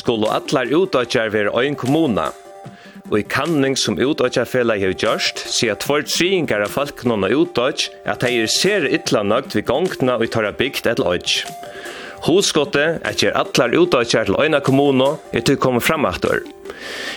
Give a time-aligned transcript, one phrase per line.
[0.00, 2.30] skulle allar utdøtjar være ein kommuna.
[3.10, 8.36] Og i kanning som utøkjarfelag hefur gjørst, sier tvær tryingar av falknona utøk at hei
[8.44, 11.40] er ser ytla nøgt vi gongtna og tar bygd et løg.
[12.26, 16.06] Hoskottet er kjer allar utdøtjar til øyna kommuna er til komme fram.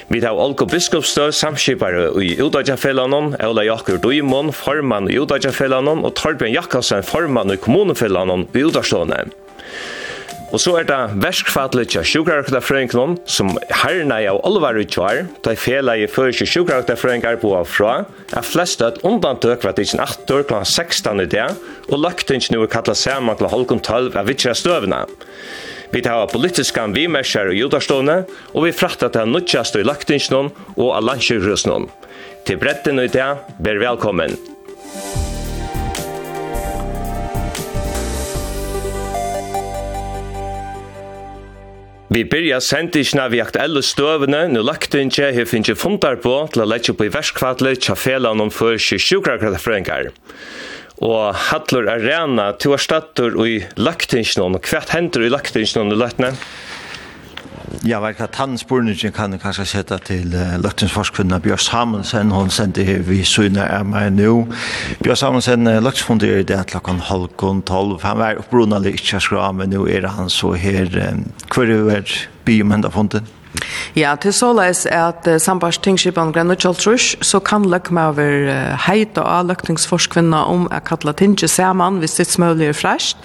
[0.10, 6.56] Vi tar Olko Biskopstø samskipare i utøkjarfelanon, Eula Jakur Duimon, formann i utøkjarfelanon og Torbjørn
[6.56, 9.43] Jakobsen, formann i kommunefellanon i utøkjarstående.
[10.54, 15.96] Og så er det verskfallet til sjukrakterfrøyngen som herna av olvar utkvar, da i fela
[15.98, 16.46] i først
[17.02, 20.62] frøyngar på avfra, er flest at undantøk var tidsen 8 år kl.
[20.62, 21.50] 16 i det,
[21.90, 23.50] og lagt ikke noe kallet saman kl.
[23.50, 25.08] halvkon 12 av vitsra støvna.
[25.94, 28.24] Vi tar politiska vimerskjer og judarstående,
[28.54, 31.90] og vi frakta til nødtjast i løktingen og alansjøkrøsnen.
[32.46, 34.38] Til bretten i det, ber velkommen!
[42.14, 46.68] Vi byrja sendisjna vi aktuelle støvene, nu lagt innje hef finnje fundar på til å
[46.70, 49.24] letje på i verskvatlet tja felan om for 20
[51.02, 55.80] Og Hallur Arena, to er stattur i lagt innje hva hvert hendur i lagt innje
[55.80, 56.30] noen i løtne?
[57.82, 62.86] Ja, vet hva tannsporningen kan jeg kanskje sette til uh, løgtingsforskvinna Bjørn Samuelsen, hun sendte
[62.86, 64.46] her vi syne er meg nå.
[65.02, 67.98] Bjørn Samuelsen uh, løgtingsfonder er det klokken halvkon tolv.
[68.06, 70.94] Han var oppbrunnet ikke skra, men nå er han så her.
[71.10, 73.24] Um, hva er det by om henne?
[73.98, 78.14] Ja, til så leis er at uh, sambars tingskipan Granne Kjoltrush, så kan løk meg
[78.14, 83.18] over uh, heit og avløkningsforskvinna om å kalla tinget saman hvis det er mulig fresht.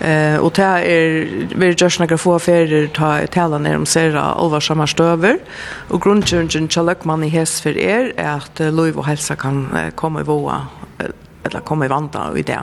[0.00, 4.86] Eh och det är vi just några få affärer ta tala ner om sera allvarsamma
[4.86, 5.38] stöver
[5.88, 10.24] och grundtjänsten Chalakman i häst för er är att Lov och hälsa kan komma i
[10.24, 10.66] våra
[11.44, 12.60] eller komma i vanta i det.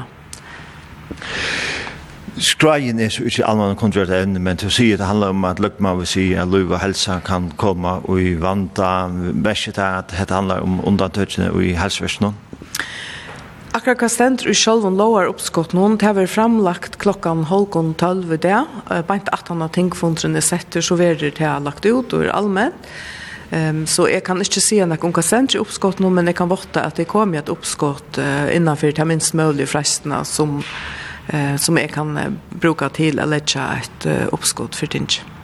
[2.38, 5.44] Skrajen er så ikke allmenn kontrollert enn, men til å si at det handler om
[5.46, 9.10] at Løkman vil si at liv og helsa kan komme og i vanta,
[9.46, 12.38] verset er at det handler om undantøkene og i helseversjonen.
[13.72, 18.34] Akkurat hva stendt i sjølven lovar oppskott noen, det har vært framlagt klokkan holgon 12
[18.44, 18.58] det,
[19.08, 22.76] beint at han har tingfondrene setter, så verer det lagt ut og er allmenn.
[23.52, 26.38] Um, så jeg kan ikke si noe om hva stendt i oppskott noen, men jeg
[26.40, 30.60] kan våtte at det kommer et oppskott uh, innenfor det minst mulige frestene som,
[31.32, 35.41] uh, som jeg kan uh, bruka til å lette et uh, oppskott for tingene.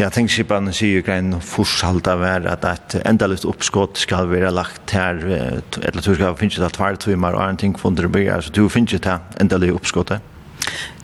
[0.00, 4.94] Ja, tenkskipan sier jo grein forshalt av er at et endalist oppskott skal være lagt
[4.96, 8.54] her, eller du skal finne det tvær timer og en ting funder å bygge, så
[8.56, 10.24] du finner ikke det endelig oppskottet?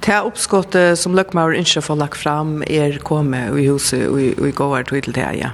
[0.01, 4.89] Det oppskottet som Løkmaur ikke får lagt fram er kommet i huset og i går
[4.89, 5.53] til det, ja.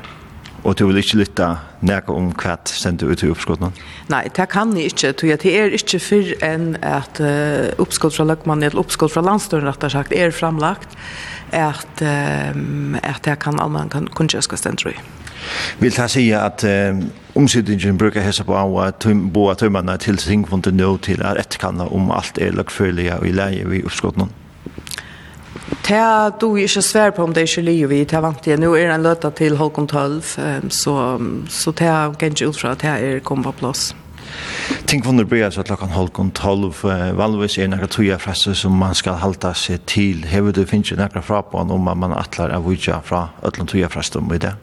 [0.62, 1.47] Og du vil ikke lytte
[1.83, 3.73] nekka om hva sender ut i oppskottene?
[4.12, 5.11] Nei, det kan jeg ikke.
[5.19, 9.83] Det er ikke før enn at uh, oppskott fra Løkmannen eller oppskott fra landstøren, rett
[9.83, 10.95] og slett, er framlagt,
[11.53, 12.05] at,
[12.55, 15.03] um, at jeg kan allmenn kan kunne skal stendre i.
[15.83, 17.03] Vil det si at um,
[17.34, 21.43] omsidningen bruker hese på av at bo boa tømmene til ting tingfunnet nå til er
[21.43, 24.31] etterkanna om alt er lagfølge og i leie i oppskottene?
[25.83, 28.59] Ta du är ikke svär på om det ikke livet vi, ta vant jeg.
[28.59, 30.22] nu är det en løte til Holkom 12,
[30.71, 31.19] så,
[31.49, 33.94] så ta kan ikke utfra at det er kommet på plass.
[34.87, 36.72] Tänk vad det blir så att klockan halv 12
[37.15, 40.25] Valvis är några tjuja fraser som man ska hålla sig till.
[40.25, 43.88] Hur du finns ju några fra på om man attlar av vilka fra öllon tjuja
[43.88, 44.55] fraser om det.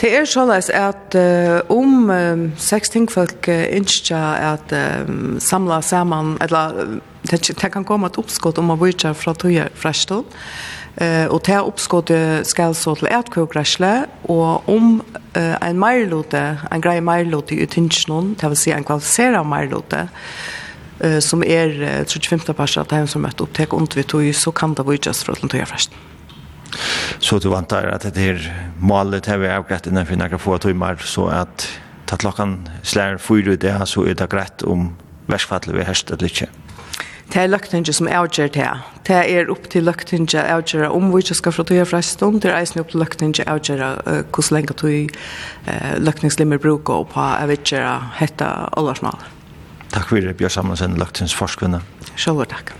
[0.00, 1.14] Det är så att
[1.70, 8.08] om um, seks tingfolk uh, inte at um, samla sammen, eller det, det kan komme
[8.08, 10.24] et oppskott om man vill fra tøye frästål.
[11.00, 13.92] Uh, og det oppskottet skal så til et kokräsle
[14.28, 14.98] og om
[15.36, 20.08] uh, en mejlote, en grei mejlote i tinchnon, det vil si en kvalificerad mejlote
[21.04, 24.34] uh, som er är 35 personer att hem som mött upp tek ont vi tog
[24.34, 25.90] så kan det vara fra tøye tog.
[27.18, 30.96] Så du vantar at det här målet har vi avgrätt innan för några få timmar
[30.96, 31.68] så at
[32.06, 34.96] ta klockan slår fyra det så er det greit om
[35.26, 36.48] verskfattelig vi härst eller ikke
[37.30, 38.68] det er løktinget som avgjør det.
[39.06, 42.50] Det er opp til løktinget avgjør om vi ikke skal fra tøye fra stund, det
[42.50, 45.06] er eisen opp til løktinget avgjør uh, hvordan lenge tøy
[45.68, 49.22] uh, løktingslimmer bruker på avgjør hette aldersmål.
[49.90, 51.82] Takk for det, Bjørn Samuelsen, løktingsforskvinne.
[52.16, 52.74] Selv takk.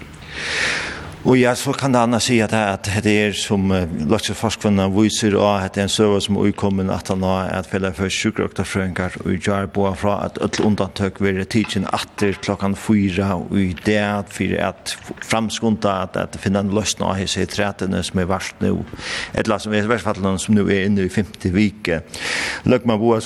[1.20, 3.67] Og ja, så kan det annars si at, at det er som
[4.08, 7.99] Løkseforskvinna viser og at det er en søve som uikommen at han har at fjellet
[7.99, 13.52] for sjukrøkterfrøyngar og gjør boa fra at ødel undantøk vil tidsin atter klokkan fyra og
[13.61, 14.00] i det
[14.32, 18.64] for at framskunda at, at finna en løsna av hese i tretene som er varst
[18.64, 18.81] nu,
[19.34, 22.00] et eller som er i hvert fall som nu er inne i 50 vike.
[22.64, 23.20] Løkman boa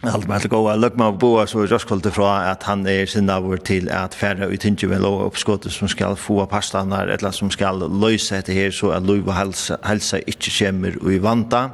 [0.00, 3.06] Allt med att gå och lukma på så är jag skulle fra att han är
[3.06, 7.06] sinna vår till att färra ut inte väl och uppskottet som ska få pastan här
[7.06, 11.12] eller som ska lösa det här så att lov och hälsa, hälsa inte kommer och
[11.12, 11.70] i vanta.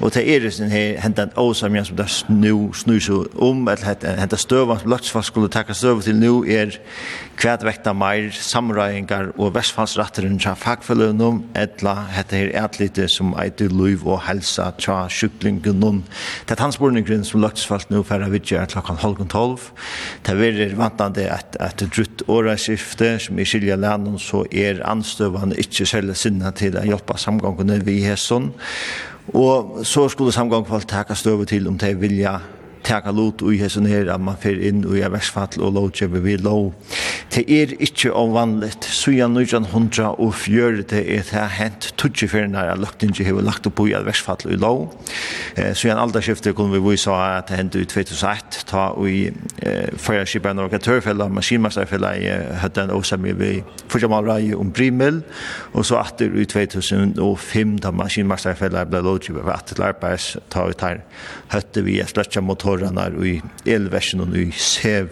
[0.00, 4.16] Och det är sin här hända en åsamja som det snu, snu så om eller
[4.16, 6.80] hända stövan som Lötsfars skulle tacka stöv till nu är
[7.36, 11.96] kvärt väckta mer samröjningar och västfallsratteren till fagföljunum eller
[12.28, 16.04] det här är som är till lov och hälsa tja sjuklingen.
[16.44, 19.70] Det är hans borning som arbeidsfalt nu færre vidtjer klokkan halvgen tolv.
[20.26, 25.86] Det verir vantande at, at drutt åreskifte som i skilja lennom så er anstøvande ikkje
[25.86, 28.52] selv sinna til å hjelpe samgangene vi hesson.
[29.34, 32.38] Og så skulle samgangfalt takka støve til om de vilja
[32.86, 36.72] taka lot i hesen her, at man fer inn i versfall og lovkjøver við lov.
[37.34, 38.86] Det er ikke omvanligt.
[38.86, 43.44] Suja 1900 og fjør det er det hent tutsi fyrir når jeg lagt ikke har
[43.44, 44.84] lagt opp i versfall og lov.
[45.56, 49.30] Så i en alderskifte kunne vi vise at det hendte i 2001, ta i
[50.00, 53.52] fyrskipen og katørfellet, maskinmasterfellet i høtten og sammen vi
[53.90, 55.22] fyrstjamalrei om Brimel,
[55.74, 61.02] og så atter i 2005 da maskinmasterfellet ble lovkjøver, atter til arbeids, ta ut her
[61.52, 65.08] høtte vi et slett motor årene i elversen og i sev.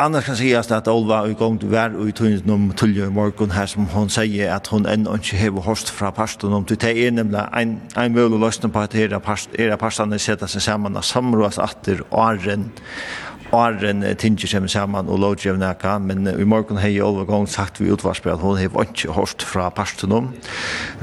[0.00, 3.66] Annars kan sies at Olva i gang var i tøynet om Tulje i morgen her
[3.68, 7.42] som hon sier at hon ennå ikke hever hårst fra parsten om det er nemlig
[7.58, 12.00] en, en mulig løsning på at her er parstene setter seg sammen og samrås atter
[12.10, 12.70] åren
[13.50, 17.90] Arren tinge kjem saman og lovgjevna kan, men i morgen hei jeg overgång sagt vi
[17.90, 20.28] utvarspel at hun hei ikke hørt fra parten om.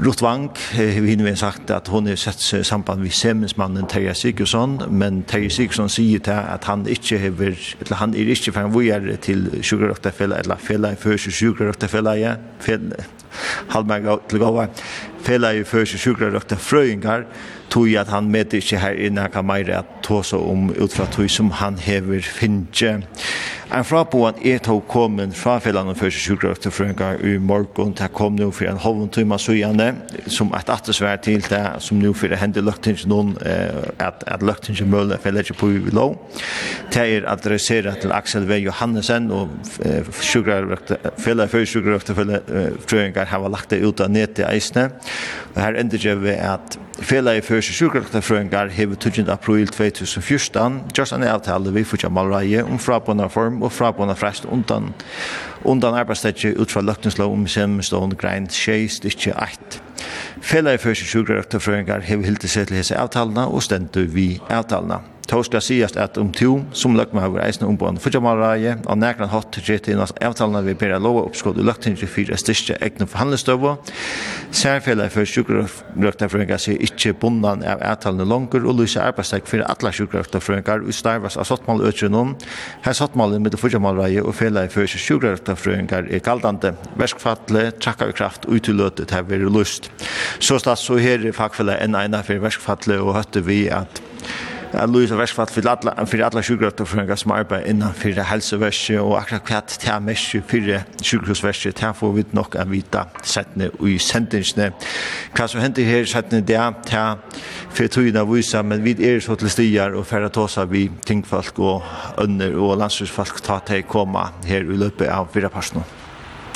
[0.00, 5.24] Ruth Vang hei vi sagt at hun hei sett samband vi semensmannen Terje Sigurdsson, men
[5.28, 9.50] Terje Sigurdsson sier til at han ikke hever, eller han er ikke fram vujer til
[9.60, 12.34] sjukerøktafella, eller fella i fyrir sjukerøktafella, ja,
[12.64, 13.04] fella,
[13.74, 14.70] halvmeg til gåva,
[15.26, 17.28] fella i fyrir sjukerøktafrøyngar,
[17.68, 21.50] tog at han med ikke her innan kan meire at tåse om utfra tog som
[21.50, 22.98] han hever finje.
[23.68, 27.18] En fra på fraboan er tog kommet fra fellan og første sjukkrafter for en gang
[27.20, 29.90] i morgen til kom nå for en halvun tøyma sujane,
[30.32, 34.80] som et attesvær til det, som nå for det hender løgtings noen, at, at løgtings
[34.88, 36.16] mølle for ikke på i lov.
[36.94, 38.62] Det er adresseret til Aksel V.
[38.64, 39.52] Johannesen, og
[41.20, 44.88] fellet første sjukkrafter for en gang har lagt det ut av nete eisne.
[45.52, 49.30] Og her ender vi at Fela i første sjukkrafter hever 20.
[49.30, 54.46] april 2020 2014 just en avtale vi fortsatt malreie om frabående form og frabående frest
[54.46, 54.92] undan,
[55.64, 59.82] undan arbeidsstedet ut fra løkningslov om semestående grein 6, stikje 8.
[60.40, 65.17] Fellet i første 20 røkterfrøyngar hever hilti seg til hese avtalene og stendur vi avtalene.
[65.28, 69.50] Tog skal sies at om to, som løgma over reisende ombående fyrtjamareie, og nærkland hatt
[69.52, 73.74] til rett innan avtalene ved Per Lova oppskått i løgtinget for et styrste egne forhandlestøvå.
[74.56, 80.86] Særfellet for sjukrøkterfrøynga sier ikke bundan av avtalene langer, og lyser arbeidstek for alle sjukrøkterfrøyngar
[80.86, 82.32] og starvas av sottmål øtrunum.
[82.86, 86.72] Her sottmålet med det fyrtjamareie og fellet for sjukrøkterfrøyngar er galdande.
[86.96, 87.72] kaldande.
[87.78, 89.90] trakka trakkar kraft ut til løtet her ved lyst.
[90.40, 94.00] Så stas så her er fagfellet enn eina for verskfattelig og høtte vi at
[94.68, 98.98] Jeg Louise versfatt for alle, for alle sjukrøtter for en som arbeider innan for helseverset,
[99.00, 103.70] og akkurat hva til jeg mest for sjukrøsverset, til får vi nok å vite settene
[103.78, 104.66] og i sendingsene.
[105.32, 107.40] Hva som hender her settene, det er til
[107.78, 110.68] for togene å vise, men vi er så til stier og for å ta seg
[110.74, 115.48] vi tingfolk og ønner og landsfolk ta til å komme her i løpet av fire
[115.48, 115.88] personer.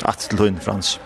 [0.05, 0.99] At til Høyne Frans.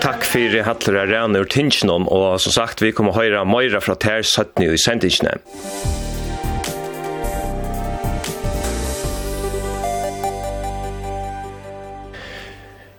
[0.00, 4.22] Takk fyrir Hallur Arena ur Tinsnum, og som sagt, vi kommer høyra Moira fra Ter
[4.24, 5.34] 17 i sendingsne.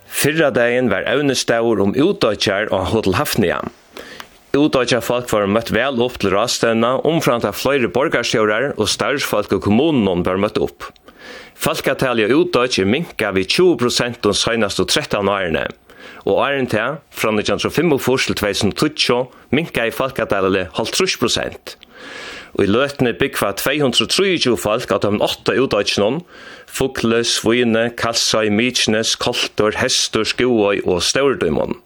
[0.05, 3.57] Fyrra dagen var evnestaur om utdøytjar og Hotel Hafnia.
[4.53, 9.65] Utdøytja folk var møtt vel opp til rastøyna, omframt av fløyre borgarstjørar og størsfolk og
[9.65, 10.91] kommunen var møtt opp.
[11.57, 15.71] Falkatalja utdøytje minka vi 20% de senaste 13 årene
[16.25, 17.91] og æren til, fra 1905
[18.25, 21.77] til 2020, minka i falkadalele 50 prosent.
[22.53, 26.19] Og i løtene byggva 223 folk av de 8 utdøtjennom,
[26.67, 31.79] Fugle, Svine, Kalsøy, Mykines, Koltor, Hestur, skoøy og Størdøymon.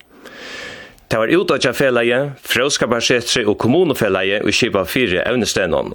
[1.11, 5.93] Det var utdøtjenfellet, Frøskaparsetri og kommunefellet og Kipa fire evnestenon.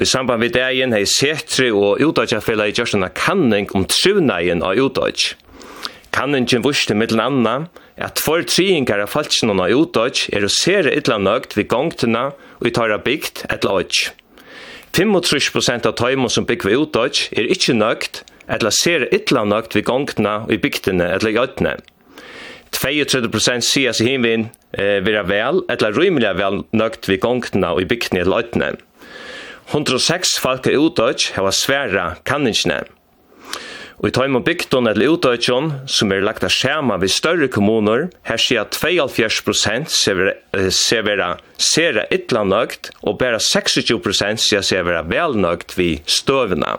[0.00, 5.41] I samband med dagen hei setri og utdøtjenfellet i en kanning om trunneien av utdøtjenfellet
[6.12, 11.16] Kanningen vursde mittel anna at tvor triingar av falskene av utdøtt er å sere ytla
[11.22, 12.26] nøgt vid gongtene
[12.60, 14.12] og i tøyra bygd et løgt.
[14.92, 19.86] 35% av tøymon som bygg ved utdøtt er ikkje nøgt etla sere ytla nøgt vid
[19.88, 21.76] gongtene og i bygdene etla i øytene.
[22.72, 27.88] 32% sier seg hinvin eh, vera vel etla rymelig vel nøgt vid gongtene og i
[27.88, 28.72] bygdene etla øytene.
[29.72, 32.82] 106 folk er utdøtt hava sværa kanningsne.
[34.00, 38.08] Og i tøym og bygdun eller utdøytjon, som er lagt av skjema ved større kommuner,
[38.28, 45.76] her sier 42% ser vera sera ytla nøgt, og bare 26% sier vera vel nøgt
[45.78, 46.78] ved støvna.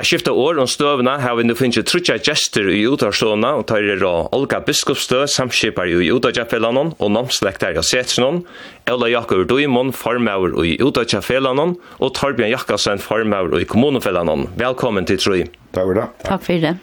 [0.00, 3.84] Jeg skiftet år om støvna her vi nå finner trutja gester i utarstående og tar
[3.84, 4.00] er
[4.32, 8.40] Olga Biskopstø, samskipar i utarstående og namslektar i Setsenon,
[8.88, 11.68] Ola Jakob Duimon, formauer i utarstående
[12.00, 14.48] og Torbjørn Jakobsen, formauer i kommunefellene.
[14.56, 15.42] Velkommen til Troi.
[15.76, 16.08] Takk for det.
[16.24, 16.74] Takk for det.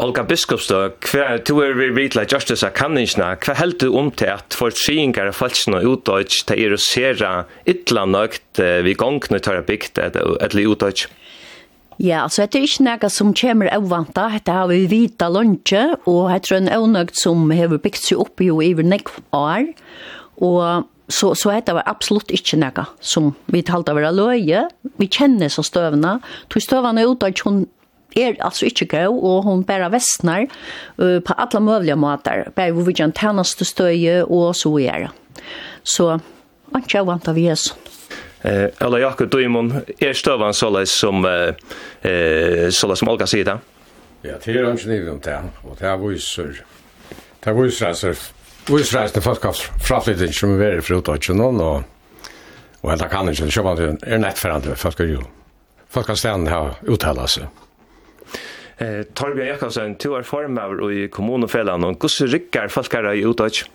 [0.00, 0.82] Olga Biskopstø,
[1.12, 4.56] hva to er vi vidt la justice av kanningsna, hva held du om til at
[4.56, 11.10] for tryingar av falskna utdøyts til erosera ytla nøgt vi gongna tar bygd eller utdøyts?
[12.00, 14.28] Ja, altså, det er ikke noe som kommer avvanta.
[14.32, 18.40] Dette har vi vita lunsje, og jeg tror en avnøgt som har bygd seg opp
[18.40, 19.68] i og over nekv år.
[20.42, 24.64] Og så, så det var absolutt ikke noe som vi talte av over løye.
[24.98, 26.16] Vi kjenner så støvene.
[26.52, 27.64] To støvene er ute hun
[28.16, 30.44] er altså ikke grå, og hun bare vestner
[31.00, 32.48] uh, på alle mulige måter.
[32.56, 35.42] Bare hvor vi kan tjeneste støye, og så gjør det.
[35.82, 36.18] Så,
[36.76, 37.88] ikke avvanta vi er sånn.
[38.44, 43.58] Eh Ola Jakob Duimon er støvan såleis som eh såleis som Olga sier det?
[44.22, 45.38] Ja, det er ikke nivå om det.
[45.64, 46.64] og det er viser.
[47.44, 51.60] Det er viser, altså, viser Vi stressade folk av fraflyttning som vi är från noen,
[51.60, 51.82] og,
[52.80, 55.18] og helt kan ikke, köpa det är er förändrat folk ju.
[55.88, 57.46] Folk kan stedet här uttala seg.
[58.78, 63.66] Eh Torbjørn Jakobsen, du er formøver i kommunfällan og hvordan rykker folk i Utdeutsch?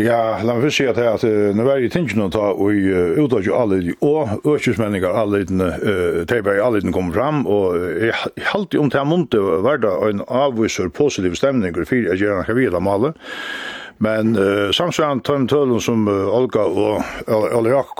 [0.00, 2.72] Ja, la meg først si at jeg at uh, når jeg tenker noe ta og
[2.74, 7.78] uh, utdager alle de og økjusmenninger alle de uh, teiber alle de kommer fram og
[8.02, 12.58] jeg halte om til munte var det en avviser positiv stemning for jeg gjør noe
[12.58, 13.14] videre male
[14.02, 17.04] men uh, samsvarende tømtølen som uh, Olga og
[17.54, 17.96] Ole Jakob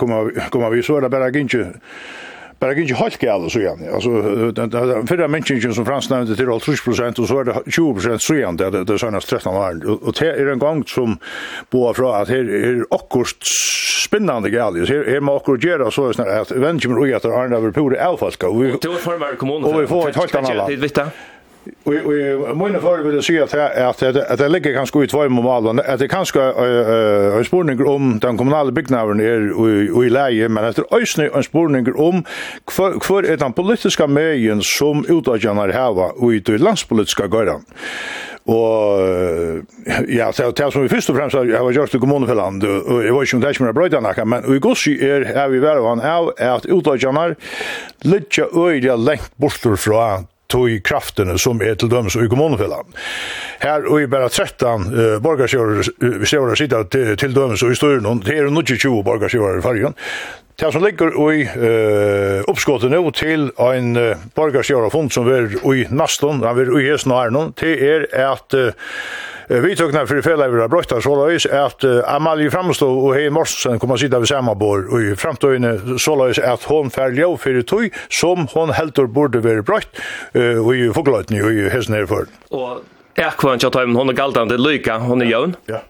[0.51, 1.67] kommer vi så er det bare ikke
[2.59, 3.79] bara gick ju helt gärna så igen.
[3.93, 4.09] Alltså
[5.07, 8.57] förra människan som Frans nämnde till 30 procent och så är det 20 så igen
[8.57, 11.17] det det såna stressna var och det är en gång som
[11.69, 13.27] boar fra att här är akkurat
[14.05, 14.85] spännande gärna.
[14.85, 18.31] Här är man akkurat göra så att vänjer kommer att Arne över på det alfa
[18.31, 18.47] ska.
[18.47, 18.63] Och
[19.81, 20.69] vi får ett helt annat.
[21.83, 21.93] Och
[22.49, 25.99] och mina vil sjá at att att at det ligger kanske ut två mål att
[25.99, 28.71] det kanske en spurning om den kommunala
[29.21, 29.53] er
[29.95, 32.23] og i läge men etter øysne en spurning om
[33.01, 37.65] för er den politiska mejen som utåtjanar hava og i det landspolitiske gøran.
[38.45, 38.99] Og
[40.07, 43.25] ja, så det som vi først og fremst har gjort i kommunefelland, og jeg var
[43.25, 46.29] ikke om det er ikke mer brøyda nakka, men i gossi er vi vervan av
[46.37, 47.33] at utdagjanar
[48.05, 50.05] litt øyla lengt bortur fra
[50.51, 52.95] tog kraftene som er til dømes i kommunefellene.
[53.63, 58.37] Her og i bare 13 uh, borgarsjører sitter til, til dømes og i styren, det
[58.37, 59.95] er 20 borgarsjører i fargen,
[60.55, 66.39] Det som ligger i uh, oppskottet nå til en uh, borgarstjørafond som er i Naston,
[66.47, 68.71] han er i Hesen og Arnon, det er at uh,
[69.51, 73.99] vi tøkna for fjellet av brøkta såløys at uh, Amalie Framstå og Hei Morsen kommer
[73.99, 78.47] sitte ved samme bord og i framtøyene såløys at hon fær ljau fyrir tøy som
[78.55, 79.91] hon heldur borde være brøkt
[80.37, 82.31] uh, og i fogløytene og i Hesten herfor.
[82.55, 82.85] Og
[83.19, 85.59] Ekvann, ja, hon er galdande lyka, hon er jøvn.
[85.67, 85.83] Ja.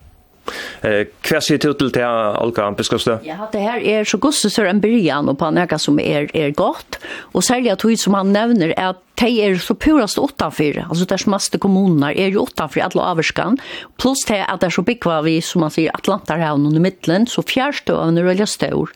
[0.85, 3.19] Eh, hva sier du til det, Olga Biskopsle?
[3.25, 6.99] Ja, det her er så godt så en berian på noe som er, er godt,
[7.33, 11.05] og særlig at hun som han nevner er at de er så purast utanfyr, altså
[11.07, 13.55] deres meste kommuner er jo utanfyr alle averskan,
[14.01, 17.45] pluss det at det er så byggva vi, som man sier, Atlantarhavn under midtelen, så
[17.47, 18.91] fjærstøvene er veldig stor.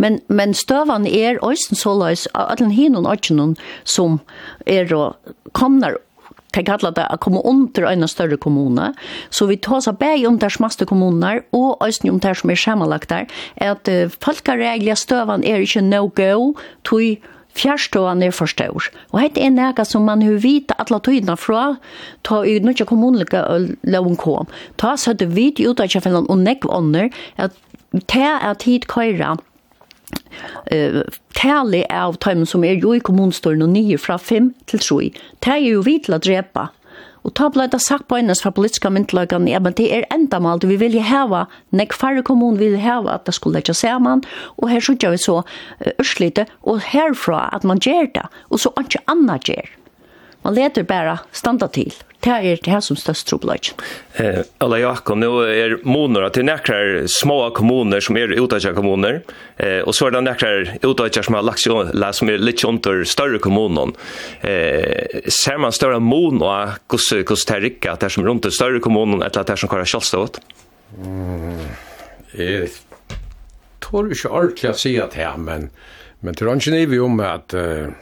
[0.00, 3.28] Men, men støvene er også så løs, at den hinun og
[3.84, 4.20] som
[4.66, 5.98] er og kommer
[6.50, 8.94] kan kalla det att komma under en större kommune.
[9.30, 12.56] Så vi tar så bäg om där smaste kommuner och östen om där som är
[12.56, 13.26] sammanlagt där.
[13.56, 17.16] Att uh, folkareglia stövan är inte no-go till
[17.58, 18.88] fjärstående er for stor.
[19.12, 21.64] Og dette er noe som man har vite alle tøyene fra,
[22.26, 23.42] ta i noen kommunlige
[23.82, 24.48] loven kom.
[24.78, 27.56] Ta så at vi ut av kjeffelene og nekv ånder, at
[28.06, 29.36] ta er hit køyre
[30.70, 31.02] eh
[31.38, 34.98] tærli av tøymen som er jo i kommunstolen og nye fra 5 til 3.
[35.44, 36.70] Det er jo vi å drepa.
[37.26, 40.64] Og ta blei det sagt på hennes fra politiska myndelagene, ja, men det er endamalt,
[40.64, 41.44] vi vil jo heva,
[41.76, 44.22] nek færre kommun vil heva at det skulle ikke saman,
[44.56, 48.72] og her sykja vi så uh, urslite, og herfra at man gjer det, og så
[48.80, 49.68] ikke anna gjer.
[50.42, 51.92] Man leter bara standa til.
[52.18, 53.70] Det er det her som størst trobladj.
[54.18, 59.20] Eh, Alla Jakob, nå er moner til nekker små kommuner som er utadja kommuner,
[59.56, 63.04] eh, og så er det nekker utadja som har lagt seg som er litt under
[63.06, 63.94] større kommuner.
[64.42, 68.50] Eh, ser man større mon og hvordan det er ikke at det er som rundt
[68.50, 70.42] større kommuner eller at det er som karer kjølstått?
[70.98, 71.62] Mm,
[72.34, 72.68] jeg
[73.84, 75.70] tror ikke ordentlig å si at her, men,
[76.20, 77.94] men tror ikke vi om at uh,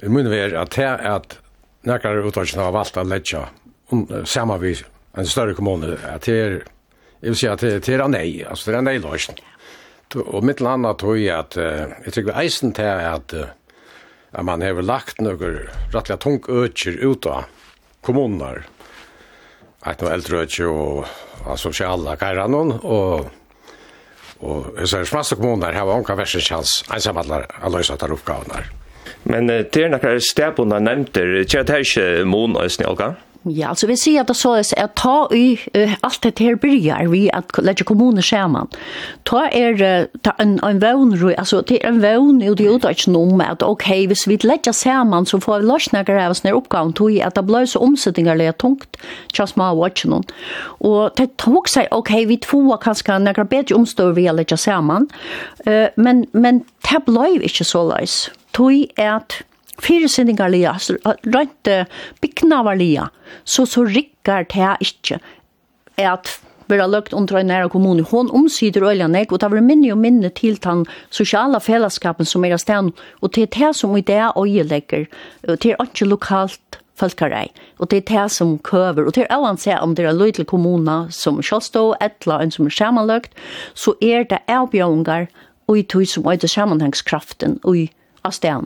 [0.00, 1.36] Det munne er at det at
[1.84, 3.42] nærkere utvarsen har valgt å lette
[3.92, 4.82] um, sammen med
[5.18, 6.58] en større kommune, at det er,
[7.20, 9.40] jeg vil si at det er nei, altså det er nei løsning.
[10.24, 13.52] Og mitt landa tog jeg at, jeg tykker eisen til at, uh,
[14.32, 17.50] at man har lagt noen rettelig tung økjer ut av
[18.06, 18.64] kommuner,
[19.84, 21.04] at noen eldre økjer og
[21.44, 22.16] av sosiale
[22.48, 23.28] noen, og
[24.40, 28.79] og så er det masse kommuner har anka versen chans ensamma alla lösa tar uppgifterna.
[29.24, 33.14] Men uh, det er noen stedbunna nevnter, kjører det her ikke mon og snilka?
[33.48, 36.58] Ja, altså vi sier at det så er at ta i uh, alt det her
[36.60, 38.68] byrjar vi at legge kommuner skjermen.
[39.24, 42.74] Ta er uh, ta en, en vøvn, altså det er en vøvn og det er
[42.74, 46.34] jo ikke noe med at ok, hvis vi legger skjermen så får vi løsninger av
[46.34, 49.00] oss ned oppgaven tog i at det ble så omsetninger litt tungt
[49.32, 50.20] til små watchen.
[50.84, 55.08] Og det tok seg, ok, vi två kanskje noen bedre omstår vi å legge sammen,
[55.64, 59.42] uh, men, men det ble ikke så løs tog at
[59.80, 60.76] fyresinningar lia,
[61.34, 61.68] rønt
[62.20, 63.08] byggnavar lia,
[63.44, 65.20] så så rikkar det ikkje
[66.00, 66.38] at
[66.70, 68.02] vera løgt under en næra kommune.
[68.02, 72.44] Hon omsider øyla nek, og det var minne og minne til den sosiale fellesskapen som
[72.44, 75.06] er sted, og det er det som i det øyelegger,
[75.46, 79.56] det er ikke lokalt folkarei, og det er det som køver, og det er alle
[79.58, 83.32] se om det er løy til kommuna som sjålstå, etla, en som er samanløgt,
[83.74, 85.30] så er det avbjøringar
[85.68, 87.90] og i tog som øyde sammenhengskraften og i
[88.22, 88.64] av stedet.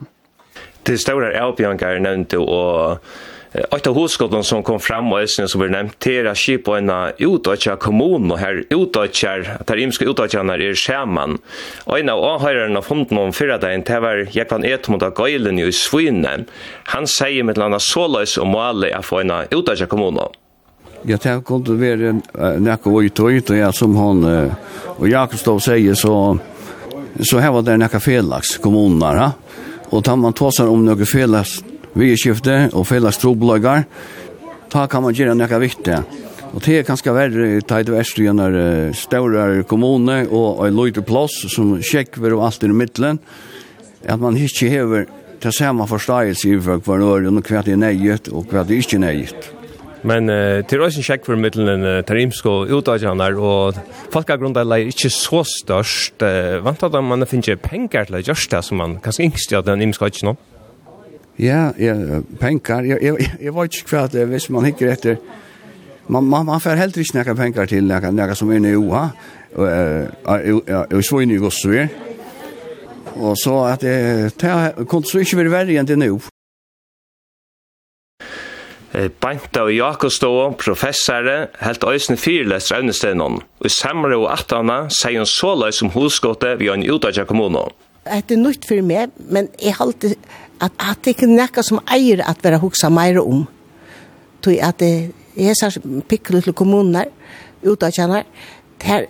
[0.82, 2.99] Det stora avbjørngar nämnde och
[3.54, 6.84] Ett av hoskotten som kom fram och ösnen som vi nämnt till att kipa en
[6.84, 11.38] ena utåtja kommun och här utåtjar, att här imska utåtjarna är skärman.
[11.84, 15.73] Och en av avhörarna fond någon förra dagen det var Jekvan Etmund av Gailen i
[15.73, 16.44] Svinen.
[16.84, 20.18] Han säger med landa sålös och mål att få en utåtja kommun.
[21.02, 24.50] Jag tänkte kunde vara näka och utåtja som hon
[24.99, 26.38] och Jakobstov säger så
[27.21, 29.33] så här var det några felaks kommuner ha.
[29.91, 33.85] Och tar man tåsar om några felaks vidskifte och felaks trobolagar
[34.69, 36.05] ta kan man göra några viktiga.
[36.53, 41.03] Och det är ganska värre i tajt värst i när stora kommuner och i lite
[41.03, 43.19] plats som checkver och allt i mitten
[44.09, 45.07] att man inte behöver
[45.41, 48.75] ta samma förståelse i folk vad det är och vad det är och vad det
[48.75, 49.53] är inte nöjt.
[50.04, 53.78] Men uh, til røysen sjekk for middelen uh, tarimsk og utdagjene og
[54.12, 56.21] folkagrunnen er ikke så størst.
[56.21, 59.64] Uh, vant at man finner penger til å gjøre det som man kanskje yngst gjør
[59.71, 60.36] den imske ikke nå?
[61.40, 62.84] Ja, ja penger.
[62.84, 65.17] Jeg, jeg, jeg var ikke hva det hvis man hikker etter.
[66.06, 69.06] Man, man, man får heller ikke noen penger til noen som er nye oha.
[69.54, 71.88] Og så i nøye vi,
[73.14, 76.19] Og så at det kunne så ikke være verre enn det nå.
[78.95, 80.30] Beinta og Jakobstå,
[80.61, 83.41] professare, helt øysene fyrlest revnestenen.
[83.43, 87.25] Og i samre og atana sier hun så løy som hovedskåte vi har en utdagsja
[87.26, 87.65] kommune.
[88.04, 90.13] Det er nytt for meg, men jeg halte
[90.63, 93.47] at, at det ikke er nekka som eier at være hoksa meira om.
[94.45, 95.73] Tog at det er så
[96.09, 97.11] pikkelig til kommuner,
[97.67, 98.28] utdagsjaner,
[98.85, 99.09] der,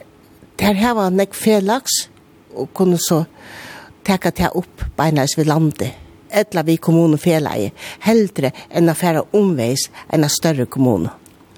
[0.61, 2.07] der har nek felaks
[2.55, 3.25] og kunne så
[4.07, 5.93] teka det opp beinleis ved landet
[6.35, 7.73] etla vi kommunefeleie,
[8.05, 11.13] heldre enn å fære omveis enn å større kommune.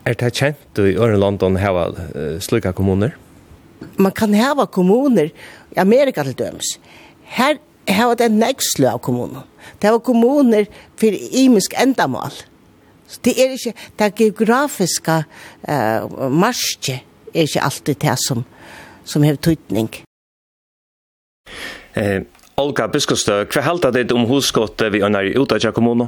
[0.06, 3.16] Er det kjent i Øren London hava uh, slukka kommuner?
[3.98, 5.32] Man kan hava kommuner
[5.74, 6.76] i Amerika til dømes.
[7.36, 7.58] Her
[7.90, 9.42] hava det en nekslø av kommunen.
[9.82, 12.34] Det var kommuner for imisk endamål.
[13.06, 15.20] Så det er ikke det geografiske
[15.68, 17.00] uh, marsje
[17.36, 18.44] er ikke alltid det som,
[19.04, 19.90] som har tydning.
[21.96, 22.22] Eh,
[22.56, 26.06] Olga Biskostø, hva heldt det om huskottet vi ønner i Utøyja kommune?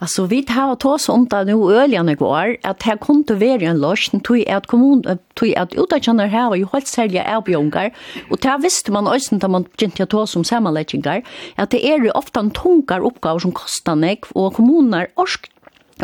[0.00, 3.80] Altså, vi tar ta oss om det nå øljene går att här kunde være en
[3.80, 5.20] lösning tog att kommun at
[5.56, 7.90] att her var jo helt sälja erbjungar
[8.30, 11.22] och där visste man også da man begynte å ta oss om sammenlegginger,
[11.56, 15.48] at det er jo ofte en tungere oppgave som kostar nek och er orsk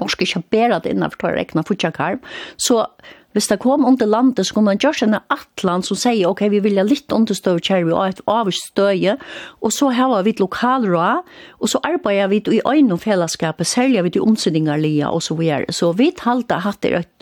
[0.00, 2.18] orsk ikke bedre det innenfor å att fortsatt futjakar
[2.56, 2.86] så
[3.36, 6.62] hvis det kom under landet, så kunne man gjøre en atlan som sier, ok, vi
[6.64, 9.18] vilja litt understøve kjærvi og et avstøye,
[9.60, 11.26] og så har vi et lokalråd,
[11.60, 15.68] og så arbeider vi i øynene fellesskapet, særlig vi til omsidningarlige og så videre.
[15.68, 17.12] Så vi talte at det et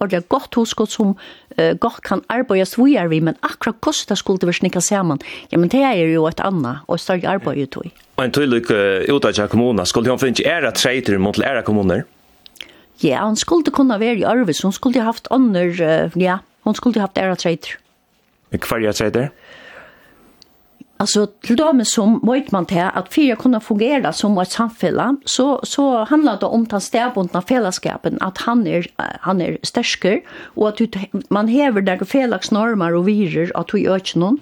[0.00, 4.46] ordentlig godt hoskott som uh, godt kan arbeides vi er vi, men akkurat hvordan skulle
[4.46, 5.20] være snikket sammen?
[5.52, 7.92] Ja, men det er jo et annet, og et større arbeid ut i.
[8.16, 12.02] Og en tydelig uh, utdagsja kommuner, skulle hun finne ære treiter mot ære kommuner?
[12.02, 12.16] Ja.
[13.02, 14.62] Ja, hon skulle kunna vara i Arvis.
[14.62, 15.80] Hon skulle haft annor,
[16.14, 17.78] ja, hon skulle haft era trejter.
[18.60, 19.30] Kvar är trejter?
[21.00, 25.16] Alltså till dem som vet man till att för att kunna fungera som ett samhälle
[25.24, 28.86] så så handlar det om den stärbundna fällskapen att han är
[29.20, 30.80] han är stärker och att
[31.28, 34.38] man häver där fällagsnormer och virer att vi gör någon.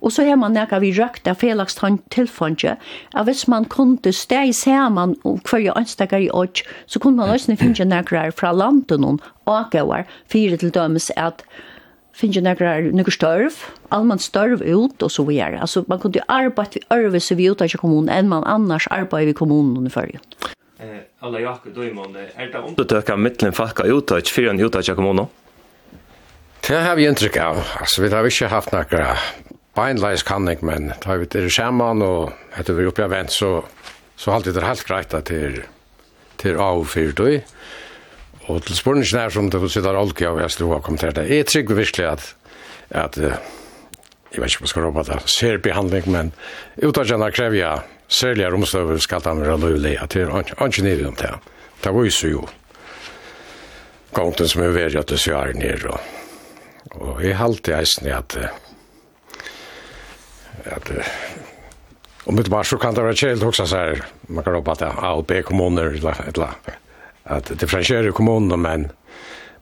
[0.00, 2.76] Och så är man när vi rökta fällakstan tillfånge
[3.12, 7.34] av vis man kunde stå i samman och kvar önskar i och så kunde man
[7.34, 9.04] också finna några från landen
[9.44, 11.44] och går för till dömes att
[12.12, 13.58] finnes några noen størv,
[13.90, 15.60] allmann størv ut og så vidare.
[15.60, 19.76] Altså, man kunne arbeide ved øvelse vi utenfor kommunen enn man annars arbeider i kommunen
[19.76, 20.18] under.
[20.82, 25.30] Eh, alla jakku døymon, er det undertøkka mittlen fakka uttøk fyrir en uta av kommunen?
[26.62, 27.62] Det har vi inntrykk av.
[27.80, 29.16] Altså, vi har ikke haft noen
[29.74, 33.62] beinleis kanning, men da vi er sammen og etter vi oppgjør vent, så,
[34.16, 35.62] så alltid er det helt greit at det er,
[36.42, 37.40] det av fyrir døy.
[38.50, 41.78] Og til spørningen er som det sitter Olke og Vestre og kommentert det, jeg trygger
[41.78, 42.24] virkelig at,
[42.90, 43.34] at uh,
[44.32, 46.32] jeg vet ikke om jeg skal råpe det, ser behandling, men
[46.82, 51.14] utan krever jeg særlig romstøver skal han være løylig, at det er ikke nere om
[51.16, 51.30] det.
[51.84, 52.46] Det var jo
[54.12, 55.92] gongten som er verre at det så er nere.
[55.92, 56.22] Og
[56.92, 58.36] og jeg har alltid eisen at,
[60.64, 60.90] at
[62.26, 63.82] om det bare så kan det være kjeld også, så
[64.28, 66.81] man kan råpe at A og B kommuner, et eller annet
[67.24, 68.88] att differentiera kommunen men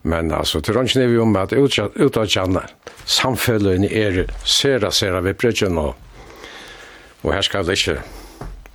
[0.01, 1.53] men alltså till ranchen är vi om att
[1.95, 2.61] utåtjande
[3.05, 5.95] samfällen är sera sera vi bryggen och
[7.21, 8.01] och här ska det inte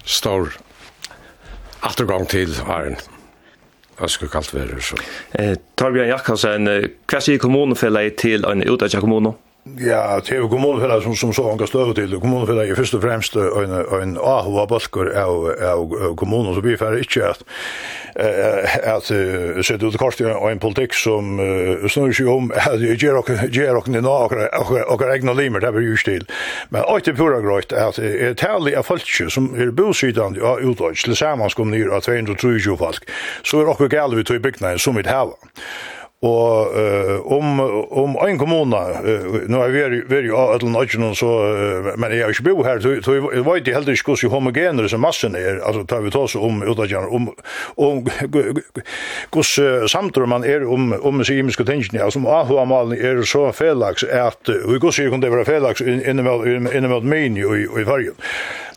[0.05, 0.57] stor
[1.83, 2.96] återgång till Arn
[3.99, 4.96] vad ska kallt vara så.
[5.33, 9.33] Eh Torbjörn Jakobsen, vad säger kommunfället till en utåtjande kommunen?
[9.79, 12.12] Ja, det er kommunfellet som, som så anker støve til.
[12.22, 17.01] Kommunfellet er først og fremst en, en ahova balker av, av kommunen, så vi færre
[17.03, 17.42] ikke at
[18.85, 21.38] att så det kostar och en politik som
[21.90, 24.33] snurrar sig om att ger och ger och nina och
[24.92, 26.24] och egna limer där ju still.
[26.68, 31.55] Men åter pura grejt att ett härligt av folk som är bosidande ja utåt tillsammans
[31.55, 33.11] kommer ni att 220 folk.
[33.42, 35.35] Så är också gäller vi i byggnaden som vi har.
[36.22, 36.72] Og
[37.26, 38.79] om om ein kommuna,
[39.48, 41.29] nu er vi vi jo at lunchen og så
[41.96, 45.37] men jeg er ikke bo her, så jeg vet helt ikke hvordan homogener som massen
[45.37, 47.29] er, altså tar vi tås om utanfor om
[47.76, 48.07] om
[49.33, 54.48] hvordan samtur man er om om muslimske tingene, altså om ahua er så felaks at
[54.48, 58.16] vi går sier kun det var felaks inne med min i i Norge.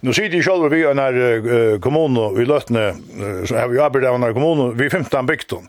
[0.01, 2.95] Nu sitter ju själva vi när kommunen i Lötne
[3.45, 5.67] så har vi arbetat med kommunen vi 15 bygden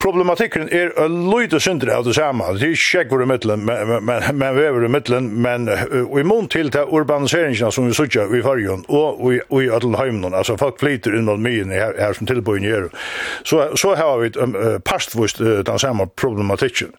[0.00, 2.46] problematikken er a løyde synder av det samme.
[2.58, 5.28] Det er ikke i middelen, men vever i midtelen.
[5.42, 10.56] men i mån til til urbaniseringen som vi sitter i fargen, og i Adelheimen, altså
[10.56, 12.88] folk flyter innan myen her, her som tilbøyen gjør,
[13.44, 16.94] så, så har vi um, uh, pastvist den samme problematikken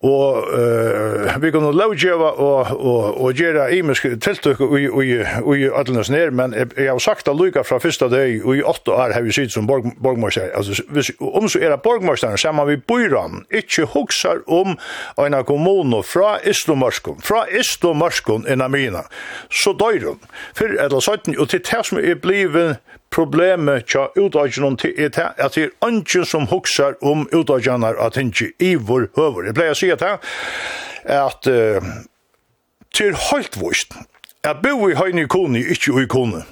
[0.00, 5.18] og uh, vi kan lovgjøve og, og, og gjøre imenske tiltøk i, i,
[5.60, 8.62] i Adlenes ned, men jeg, jeg har sagt det lykka fra første dag, og i
[8.64, 10.54] åtte år har vi sitt som borg, borgmorskjær.
[10.56, 14.78] Altså, hvis, om så er det borgmorskjær, så er man vi byran, ikke hukser om
[15.20, 19.04] en av kommune fra Istomorskon, fra Istomorskon innan mina,
[19.52, 20.24] så døyr hun.
[20.56, 25.32] For et eller annet, og til det som er blivet problemet tja utdagen til er
[25.36, 29.50] at det er ønsken som huksar om utdagenar at ikke i vår høver.
[29.50, 30.16] Jeg pleier å si at det
[31.10, 31.80] at uh,
[32.94, 33.96] til høyt vist
[34.44, 36.44] at bo i høyne i kone, ikke i kone,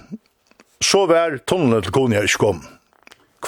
[0.85, 2.67] så vær tunnelen til kone her ikke kom.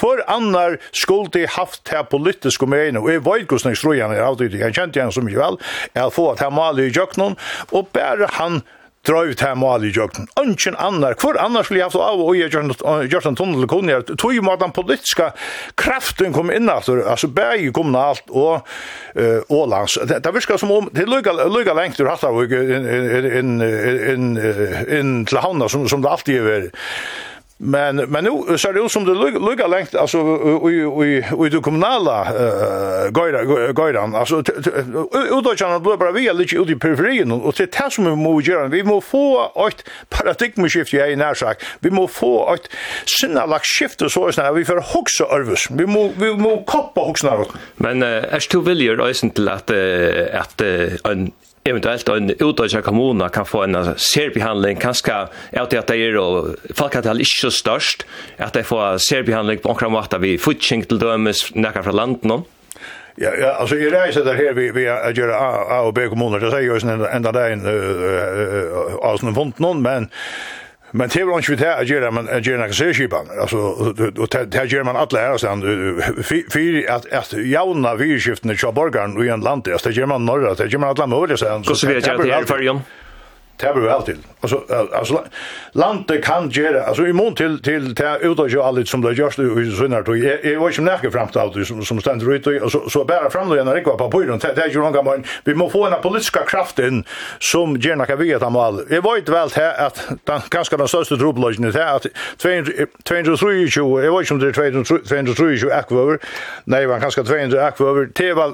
[0.01, 4.15] Hvor annar skulle de haft her politiske mening, og jeg vet hvordan jeg tror han
[4.15, 5.59] er alltid, jeg kjente igjen så mye vel,
[5.95, 7.37] jeg har fått her maler i jøkkenen,
[7.73, 8.63] og bare han
[9.09, 10.29] drøyv til mål i jøkken.
[10.41, 13.97] Ønsken annar, hvor annars skulle jeg haft av og jeg gjørt en tunnel til kunnig,
[14.21, 15.31] tog jo at den politiska
[15.81, 18.61] kraften kom inn aftur, altså bæg kom alt og
[19.17, 19.99] uh, ålands.
[20.05, 22.43] Det, det virker som om, det er lykka lengt du hatt av
[23.41, 26.71] inn til havna som, som det alltid er
[27.63, 30.19] Men men nu är det som det lugga längt alltså
[30.71, 34.43] i i det kommunala eh goira goiran alltså
[35.31, 38.69] utdochan att bara vi lite ut i periferin och det tas som vi måste göra
[38.69, 42.69] vi måste få ett paradigmskifte i när sak vi måste få ett
[43.21, 45.67] sinnalack skifte så är vi för huxa örvus.
[45.71, 47.45] Vi måste vi måste koppa huxa
[47.77, 49.71] men är du viljer ösen till att
[50.33, 50.61] att
[51.05, 51.33] en
[51.65, 55.13] eventuellt en utdöjda kommuna kan få en särbehandling kanske
[55.53, 58.07] att det är och folk att det är inte så störst
[58.39, 62.25] att det får särbehandling på omkring vart vi futching till dömes näka från landet
[63.23, 66.09] Ja, ja, alltså i reise där här vi vi att göra A, A och B
[66.09, 70.09] kommuner, det säger ju sen ända där en eh alltså någon men
[70.93, 73.27] Men det var inte vi til å gjøre, men att göra noen sørskipen.
[73.41, 75.63] alltså och det gör man alle her, sen
[76.23, 80.73] för att att jauna virskiftene til borgeren i en land, det gör man norra, det
[80.73, 82.77] gör man alla möjliga sen Hvordan vil jeg att det är Førjon?
[82.77, 83.00] Ja
[83.61, 84.21] det blir vel til.
[84.43, 84.61] Altså,
[84.93, 85.23] altså
[85.75, 89.39] landet kan gjøre, altså i mån til, til det utøy jo allit som det gjørs
[89.39, 92.81] i sønner tog, jeg, jeg var ikke nærke fremtatt som, som stender ut, og så,
[92.89, 95.69] så bare fremløy en rikva på pyren, det, det er långa noen gammel, vi må
[95.73, 97.03] få en politiska kraft inn
[97.39, 98.85] som gärna kan vi mal.
[98.89, 102.07] Jag Jeg vet vel til at den, ganske den største trobløsjen er at
[102.39, 106.17] 223, jeg vet ikke om det er 223 akvøver,
[106.67, 108.53] nei, var ganske 200 akvøver, det var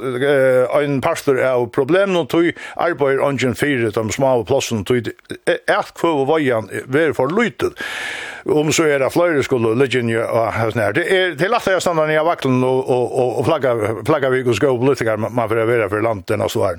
[0.80, 5.14] en pastor av problemen, og tog arbeider ungen fire, de små plassen, tog tid
[5.66, 7.72] ett kvö och vajan ver för lutet
[8.44, 11.82] om så är det flöjde skulle ligga legend ju här det är det lätt jag
[11.82, 15.88] stanna ner vakten och och och flagga flagga vi går gå politiker man för vara
[15.88, 16.78] för landet och så här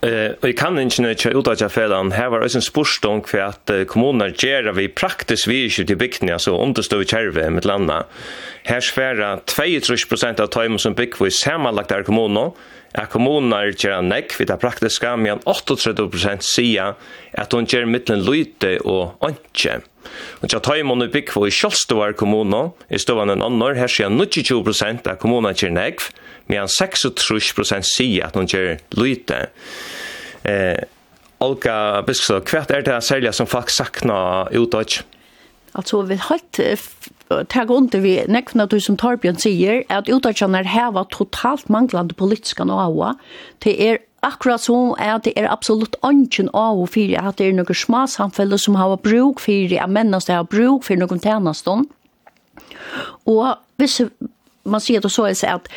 [0.00, 2.12] Eh, vi kan inte nu köra ut jag fällan.
[2.12, 5.96] Här var det en spurstång för att uh, kommuner gör vi praktiskt vi är till
[5.96, 8.04] bygden alltså understår i kärve med landa.
[8.62, 9.40] Här svära
[9.96, 12.52] 22 av tajmen som bygg byggvis sammanlagt är kommuner,
[12.96, 16.96] at kommunar gjør nekk ved det praktiske, men 38% sier
[17.36, 19.82] at hun gjør mittlen lyte og ønske.
[20.40, 25.10] Og til Tøymon og Bikvo i Kjølstovar kommune, i stovan en annor, her sier 92%
[25.10, 26.06] av kommunar gjør nekk,
[26.48, 29.46] men 36% sier at hun gjør lyte.
[30.46, 30.78] Eh,
[31.44, 35.02] Olga Biskstad, hva er det særlig som folk sakna utdøtt?
[35.76, 36.60] Altså, vi har hatt
[37.28, 43.14] tag under vi nekvna du som Torbjørn sier, at utarkjennar heva totalt manglande politiska noa,
[43.60, 47.52] Det er akkurat som at det er absolutt ønsken av og fyrir at det er
[47.52, 51.86] noen små samfunn som har bruk fyrir, at mennesker har bruk fyrir noen tjenestånd.
[53.26, 54.00] Og hvis
[54.64, 55.68] man sier det så er det at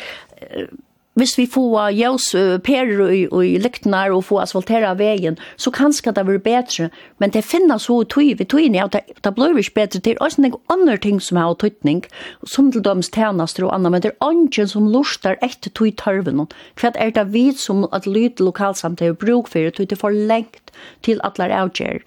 [1.20, 2.30] hvis vi får jøs
[2.64, 6.88] perer i, i lyktene og får asfaltera veien, så kanskje det blir bedre.
[7.20, 10.00] Men det finnes så tøy ved tøyene, og det, det blir ikke bedre.
[10.00, 12.02] Det er også noen andre ting som har tøytning,
[12.48, 16.46] som til døms tjenester og annet, men det er andre som lurer etter tøy tørven.
[16.80, 19.90] Hva er det vi som at lyd lokalsamtidig bruk for, det?
[19.90, 22.00] det for lengt kraft til allar avgjør.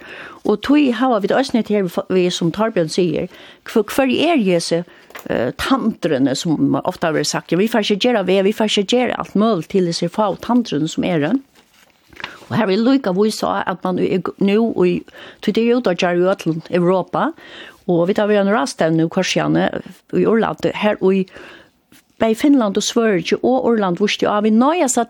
[0.45, 3.27] Og tog hava vi det østnet her, vi, som Torbjørn sier,
[3.65, 4.83] hver, hver er Jesu
[5.29, 8.97] uh, tantrene, som ofte har vært sagt, vi får ikke gjøre ved, vi får ikke
[8.97, 11.43] gjøre alt mulig til disse få tantrene som er den.
[12.49, 14.85] Og her vil lykka vi sa at man nå, og
[15.45, 17.31] det ut av da gjør jo Europa,
[17.87, 19.69] og vi tar vi en rastavn i Korsjane,
[20.15, 21.25] i Orland, her og i
[22.21, 25.03] Bei Finland og Sverige og Orland, hvor det er vi nøyest å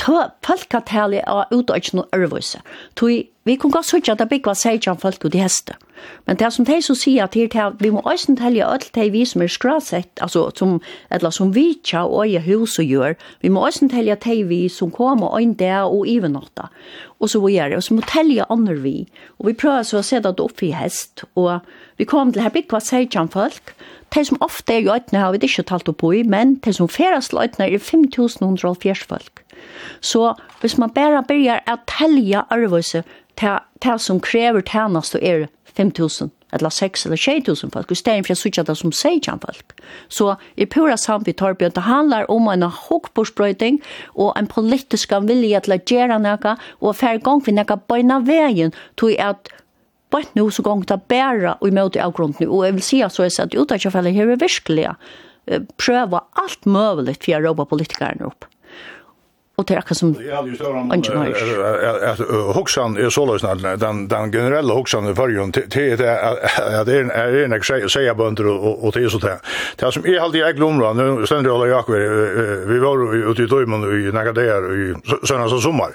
[0.00, 2.62] ta folkatali av utøkjen og ørvøse.
[2.98, 5.74] Tui vi kunne godt sørge at det bygget var særlig folk ut i heste.
[6.26, 9.24] Men det som de som sier at her, vi må også telle alt de vi
[9.24, 13.48] som er skrasett, altså som, eller som vi tja og øye hus og gjør, vi
[13.48, 16.68] må også telle de vi som kommer og inn der og ivernatta,
[17.20, 18.96] og så gjør det, og så må telle andre vi.
[19.38, 21.60] Og vi prøver så å se det opp i hest, og
[21.98, 23.74] vi kom til her bygget var særlig folk,
[24.14, 26.88] de som ofte er i øyne har vi ikke talt opp i, men de som
[26.88, 29.42] færres løytene er 5.140 folk.
[30.00, 33.04] Så hvis man bare begynner å telle arvøse,
[33.40, 38.40] det som krever tjenest er 5000 eller 6 eller 6000 folk, i stedet for jeg
[38.42, 39.72] sier det som 16 folk.
[40.12, 43.80] Så i pura samtidig tar det handler om en hokkborsbrøyting
[44.14, 48.76] og en politisk vilje til å gjøre noe, og hver gang vi noe bøyne veien,
[49.00, 49.52] tror jeg at
[50.12, 52.48] bare nå så gang det bære og i møte av avgrunden.
[52.48, 54.90] Og jeg vil si at så er det ut av kjøfellet her er virkelig
[55.80, 58.46] prøve alt mulig for å råbe politikerne opp
[59.56, 60.16] och det är akkurat som
[62.10, 62.18] att
[62.54, 65.96] Hoxan är så lösnad, den, den generella hoxan i förrjun, det är
[66.84, 68.46] det är en extra säga bönder
[68.84, 69.38] och det är så där.
[69.76, 73.46] Det som är alltid jag glömmer, nu ständer jag alla jakver, vi var ute i
[73.46, 75.90] Döjman i Nagadear i såna så sommar.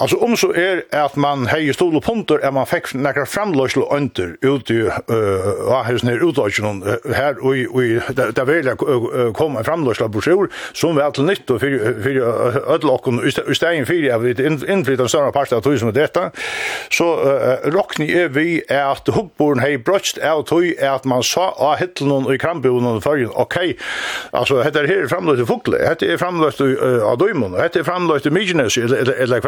[0.00, 3.26] Alltså om så är er att man höjer stol och punter är man fick några
[3.26, 6.84] framlöslo under ut ju eh här snär utåtchen
[7.14, 7.82] här och och
[8.32, 12.10] där vill komma på brosjor som vi alltid nytt och för för
[12.74, 16.30] ödlocken i stein för av det inflytande såna pasta att tusen detta
[16.90, 17.16] så
[17.64, 21.80] rockni är vi är att hopporn hej bröst out hur är att man sa att
[21.80, 23.78] hitteln och i krambonen och förr okej
[24.30, 26.66] alltså heter här framlösel fukle det är framlöslo
[27.02, 29.40] av dömon heter framlöslo mignes eller eller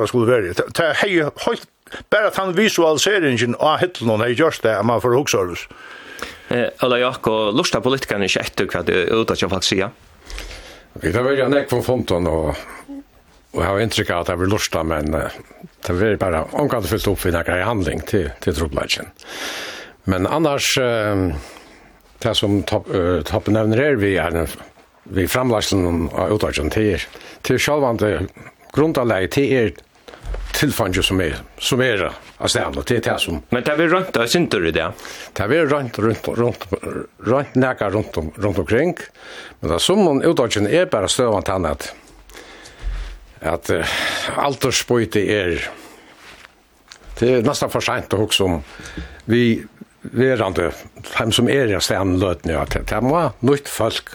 [0.00, 0.54] det skulle være.
[0.58, 1.12] Det er hei,
[1.44, 1.68] helt,
[2.12, 5.64] bare at han visualiseringen av hittelen har gjort det, man får hukse oss.
[6.48, 9.92] Eller Jakko, lusta politikerne ikke etter hva det er ute av folk sier?
[10.98, 12.54] Vi tar veldig nek fra fonten, og,
[13.52, 17.10] og jeg har inntrykk av at jeg vil lusta, men det er bare omkant fyllt
[17.12, 19.12] opp i nekker handling til, til trobladjen.
[20.08, 20.72] Men annars,
[22.24, 24.40] det som Toppen nevner er, vi er
[25.08, 27.00] vi framlagsen av utdragen til,
[27.46, 28.26] til sjølvande
[28.76, 29.70] grunnanlegg til er
[30.58, 33.38] tilfanget som er, som er av stedet, det er det som...
[33.54, 34.88] Men det er vi rundt av synder i det?
[35.36, 36.66] Det er vi rundt, rundt, rundt,
[37.26, 38.94] rundt, nækka rundt, rundt omkring,
[39.60, 41.90] men det er som om utdagen er bare støvann til annet,
[43.46, 43.98] at uh,
[44.48, 45.58] aldersbøyte er...
[47.18, 48.60] Det er nesten for sent å huske om
[49.30, 49.42] vi
[50.14, 50.70] verande,
[51.10, 54.14] dem som er i stedet løtene, at det må nytt folk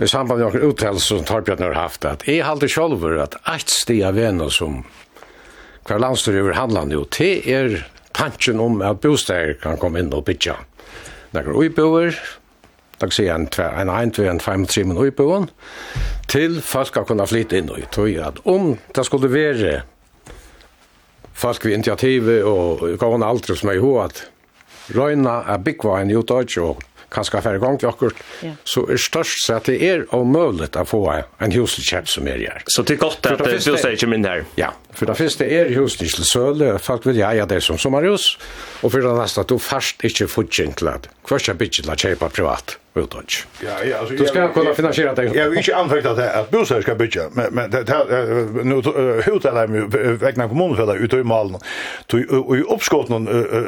[0.00, 3.70] i samband med noen uttalelser som Torbjørn har haft, at jeg halte sjolver at eit
[3.70, 4.82] stig av venner som
[5.88, 7.80] hver landstyr over handlande jo, det er
[8.16, 10.56] tanken om at bosteg kan komme inn og bytja.
[11.32, 12.16] Når uiboer,
[13.00, 15.48] da kan jeg en 1, 2, 5, 3 min uiboen,
[16.30, 19.80] til folk har kunnet flytte inn og tog at om det skulle være
[21.34, 24.26] folk ved initiativet og gående alder som er i hodet,
[24.94, 28.54] røyna er byggva en utdøy og kanskje færre gang til akkurat, ja.
[28.64, 32.66] så er størst så at det er omøvlet å få en husdekjøp som er her.
[32.72, 34.44] Så det er godt at det er ikke min her?
[34.58, 38.36] Ja, for det første er husdekjøp til Søle, folk vil jeg det som sommerhus,
[38.82, 41.82] og for det neste at du først ikke får kjent til at hver kjøp ikke
[41.82, 43.46] til å kjøpe privat utanch.
[43.60, 45.24] Ja, ja, alltså du ska kunna finansiera det.
[45.24, 47.84] Jag vill inte anfäkta att att bostäder ska bygga, men men det
[48.64, 48.74] nu
[49.26, 51.60] hotar det med vägna kommunen för det ut i malen.
[52.06, 52.62] Du och i
[53.08, 53.24] någon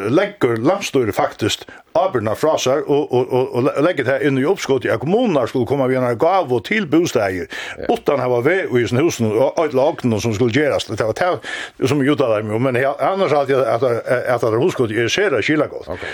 [0.08, 5.46] lägger landstyre faktiskt Aberna frasar och och och lägger det in i uppskott i kommunerna
[5.46, 7.46] skulle komma vi några och till bostäder.
[7.88, 10.87] Utan ha varit och i sin husen och ett lagn som skulle göras.
[10.87, 11.38] Det var
[11.76, 15.66] det som gjorde det men annars att att att att det huskot är skära skilla
[15.66, 15.88] gott.
[15.88, 16.08] Okej.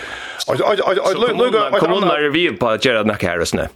[0.47, 3.69] Och och och och kommunerna är vi på det näka sånn.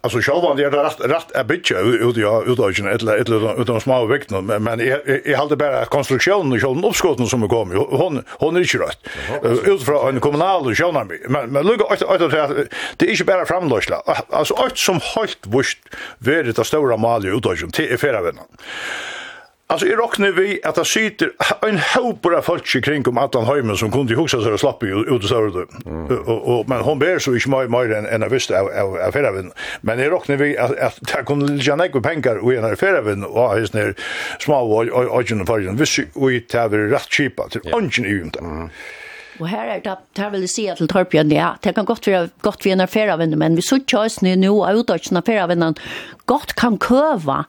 [0.00, 3.58] Alltså själva det rätt rätt är bitcha ut jag ut jag inte eller eller ut
[3.60, 4.80] utan små vikt men men
[5.24, 9.00] jag hade bara konstruktionen och själva uppskotten som kom ju hon hon är inte rätt
[9.66, 12.30] utifrån en kommunal och sjön men men lugg att att
[12.96, 15.78] det är inte bara framlösla alltså allt som helt vurst
[16.18, 18.44] värdet av stora mal ut utdagen till är färra vänner
[19.66, 21.30] Alltså i rockne vi att det sitter
[21.68, 25.28] en hopor av folk kring om Atlan Heimen som kunde huxa sig och ut och
[25.28, 25.66] så där.
[26.28, 29.52] Och men hon ber så inte mer mer än en visst av av affären.
[29.80, 33.40] Men i rockne vi att att det kunde ligga några pengar och en affären och
[33.40, 33.94] hans ner
[34.38, 35.76] små och och en affären.
[36.14, 38.38] Vi tar i rätt cheapa till ungen i inte.
[39.40, 39.80] Och här är
[40.12, 43.36] det här vill säga till Torbjörn ja, det kan gott för gott vi en affär
[43.36, 45.74] men vi så choice nu nu utåt en affär
[46.24, 47.44] gott kan köva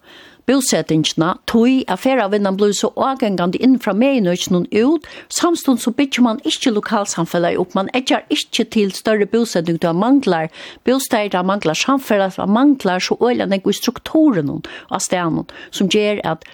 [0.48, 6.42] bosettingsna, tog at ferravinnan blir så avgengende inn fra noen ut, samstånd så bygger man
[6.46, 10.50] ikke lokalsamfunnet opp, man edger ikke til større bosetting, man manglar
[10.86, 16.46] bosteder, man manglar samfunnet, man manglar så øyne i strukturen av stedene, som gjør at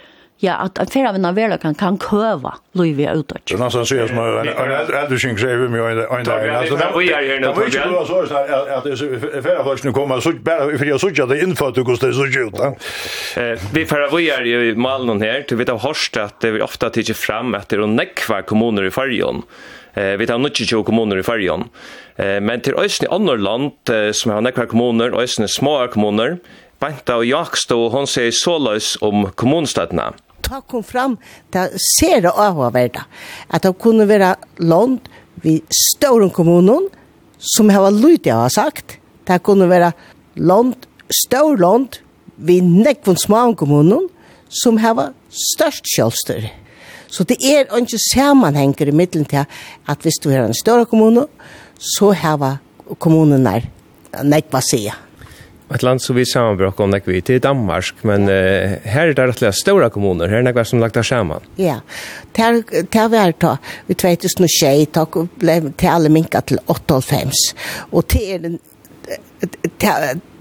[0.41, 4.17] ja, at en färra vinna vela kan kan köva Louis ut Det nästan ser som
[4.17, 4.47] en
[4.97, 6.49] äldre syn skrev med en en där.
[6.49, 7.89] Alltså där vi är här nu på igen.
[8.07, 11.41] Så att det är färra folk nu kommer så bara för jag såg att det
[11.41, 12.59] inför du kostar så djupt.
[12.59, 16.51] Eh vi färra vi är ju i Malmö här till vet av Horst att det
[16.51, 19.41] vi ofta tycker fram att det är nekva kommuner i Färjön.
[19.93, 21.63] Eh vi tar nutje tjo kommuner i Färjön.
[22.15, 23.71] Eh men till ösn i andra land
[24.11, 26.37] som har nekva kommuner och ösn små kommuner
[26.81, 30.07] Banta og Jakstå, hon sier såløs om kommunstøttene
[30.41, 31.17] ta kom fram
[31.51, 31.67] ta
[31.99, 33.05] ser det avhverda.
[33.49, 35.09] At det kunne vara land
[35.41, 36.89] vi stora kommunen
[37.37, 38.97] som har lut jag har sagt.
[39.23, 39.91] Det kunne vara
[40.35, 40.75] land,
[41.27, 41.97] stor land
[42.35, 42.61] vi
[43.05, 44.09] von små kommunen
[44.49, 46.49] som har størst självstyre
[47.11, 49.43] Så det er inte sammanhänger i mitten til
[49.87, 51.27] at vi du i en større kommune,
[51.77, 52.57] så har
[52.99, 53.61] kommunen der
[54.51, 54.93] vad säger
[55.73, 59.55] ett land som vi sammanbrukar om vi till Danmark men eh, här är det rätt
[59.55, 61.41] stora kommuner här är det som lagt där samman.
[61.55, 61.81] Ja.
[62.31, 67.29] Där där vi vet just nu tjej tack blev till alla minka till 85
[67.91, 68.57] och till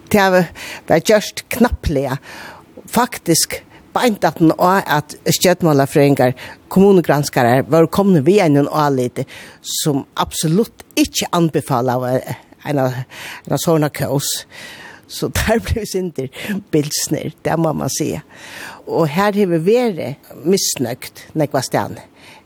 [0.08, 0.46] det
[0.86, 2.18] var just knappliga
[2.90, 3.60] faktiskt,
[3.94, 6.34] beint at den og at stjøtmålerfrøyngar,
[6.70, 9.26] kommunegranskare, var komne vi enn og lite,
[9.82, 12.20] som absolutt ikke anbefaler
[12.68, 14.28] en av sånne kaos.
[15.10, 16.28] Så der ble Sinter
[16.70, 18.12] bilsner, det må man si.
[18.86, 22.04] Og her har vi vært misnøkt, nekva stedene,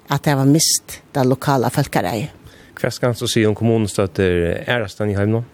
[0.09, 2.33] at det var mist det lokale folkereiet.
[2.81, 5.45] Hva skal du si om kommunen støtter æresten i Heimnå?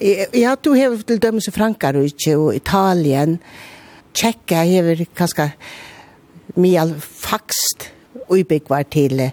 [0.00, 3.36] Ja, du har til dømes i Frankrike og Italien.
[4.16, 5.50] Tjekka har kanskje
[6.56, 7.90] mye fakst
[8.30, 9.26] ubyggvar til,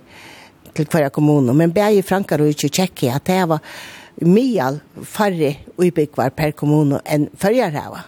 [0.75, 1.55] til hver kommune.
[1.55, 3.61] Men bare i Frankrike og at det var
[4.21, 8.05] mial farri uibikvar per kommune enn fyrjarhava.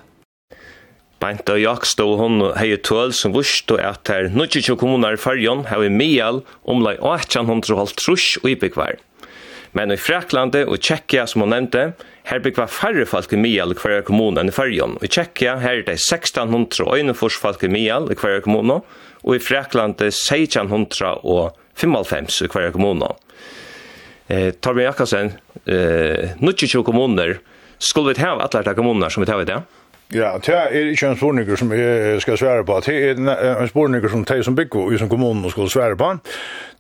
[1.20, 5.20] Beint og Jakstå og hon hei tål som vurst og at her 90 kommunar i
[5.20, 8.95] fyrjon hei mial omlai 1850 uibikvar.
[9.78, 11.91] Men i Fraklande og Tjekkia, som hon nevnte,
[12.30, 14.97] her byggva færre folk i mial i hver kommune enn i fyrjon.
[15.05, 18.82] I Tjekkia her er det 1600 folk i mial i hver kommune,
[19.22, 23.10] og i Fraklande 55 i hver kommune
[24.30, 25.32] eh, Torbjørn Jakobsen,
[25.65, 27.39] eh, 22 kommuner,
[27.80, 29.61] skulle vi ta av alle kommuner som vi tar i det?
[30.14, 32.80] Ja, det er ikke en spørninger som jeg skal svære på.
[32.86, 36.07] Det er en spørninger som de som bygger i som kommunen skal svære på.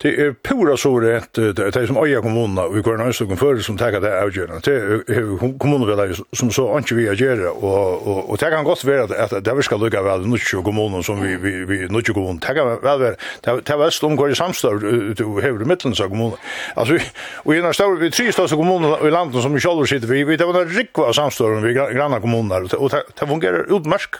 [0.01, 3.77] Det er pura så rett, de som øyer kommunen og går hver nøystokken før som
[3.77, 4.61] tenker det er avgjørende.
[4.65, 9.15] Det er kommunen som så ikke vi gjøre, og, og, og det kan godt være
[9.17, 12.39] at det vi skal lykke vel nødvendig kommunen som vi, vi, vi nødvendig kommunen.
[12.39, 13.13] Det kan vel være,
[13.45, 14.79] det er vest om hver samstår
[15.17, 16.39] til hever i midten av kommunen.
[16.75, 16.97] Altså,
[17.45, 20.07] og i en av større, vi tre største kommuner i landet som vi kjøler sitter
[20.07, 22.89] vi, vi tar en rikva samstår vi granna kommuner, og
[23.19, 24.15] Det fungerar utmärsk.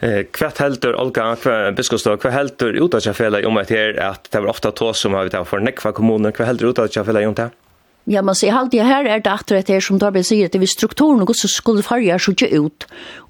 [0.00, 4.50] Eh kvart heldur Olga kvar biskopstad kvar heldur utað om at her at det var
[4.50, 7.50] ofta tås som har vi tar for nekva kommuner kvar heldur utað om det.
[8.08, 10.70] Ja, man sier alltid her er det etter det som Torbjørn sier, at det er
[10.70, 12.86] strukturen og hvordan skulle farger så ikke ut.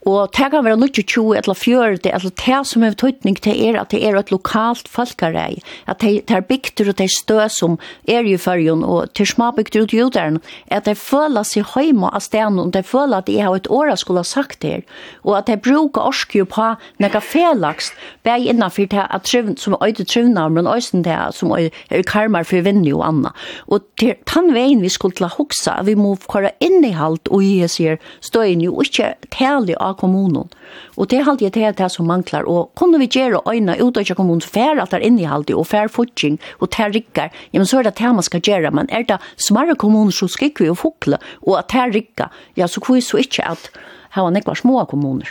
[0.07, 3.81] Og det kan være noe 20 eller 40, eller det som er tøytning til er
[3.81, 5.59] at det er et lokalt folkarei.
[5.91, 7.75] At det er bygter og det er stø som
[8.07, 10.39] er i fargen, og til småbygter ut i jorderen,
[10.71, 13.91] at det føler seg hjemme av stedet, og det føler at jeg har et år
[13.99, 14.85] skulle ha sagt det.
[15.27, 16.71] Og at det bruker orske på
[17.03, 21.53] noe felakst, bare innenfor det at trivn, som er øyde trivnavn, men også det som
[21.59, 23.47] er karmar for vinnig og annet.
[23.67, 27.61] Og til tannvei vegin vi skulle til å huksa, vi må kjøre innehalt og i
[27.61, 30.49] hans her støyen jo ikke tale av kommunen.
[30.97, 34.15] Og det halte det til det som manglar, og kunne vi gjøre øyne ut av
[34.17, 37.81] kommunen fær at det er innehalt og fær futsing og tær rikker, ja, men så
[37.81, 40.81] er det det man skal gjøre, men er det smarre kommuner som skikker vi og
[40.83, 43.71] fukle og at tær rikker, ja, så kunne vi så ikke at
[44.15, 45.31] her var nekvar små kommuner.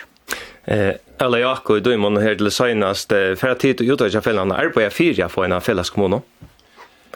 [0.68, 4.94] Eh, Alla Jakob i Døymon her til senast, eh, for at tid utøyja fellene arbeider
[4.94, 6.22] fyrja for en av felleskommunen.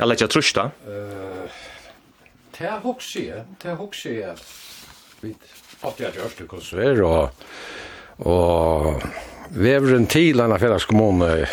[0.01, 0.71] Alla ikke trusda?
[0.87, 1.30] Eh,
[2.57, 4.35] Det hugsi jeg, det hugsi jeg.
[5.21, 5.33] Vi
[5.87, 7.29] åtti at gjørst det konsuver, og,
[8.27, 9.03] og
[9.55, 11.45] veveren til denne felleskommunen,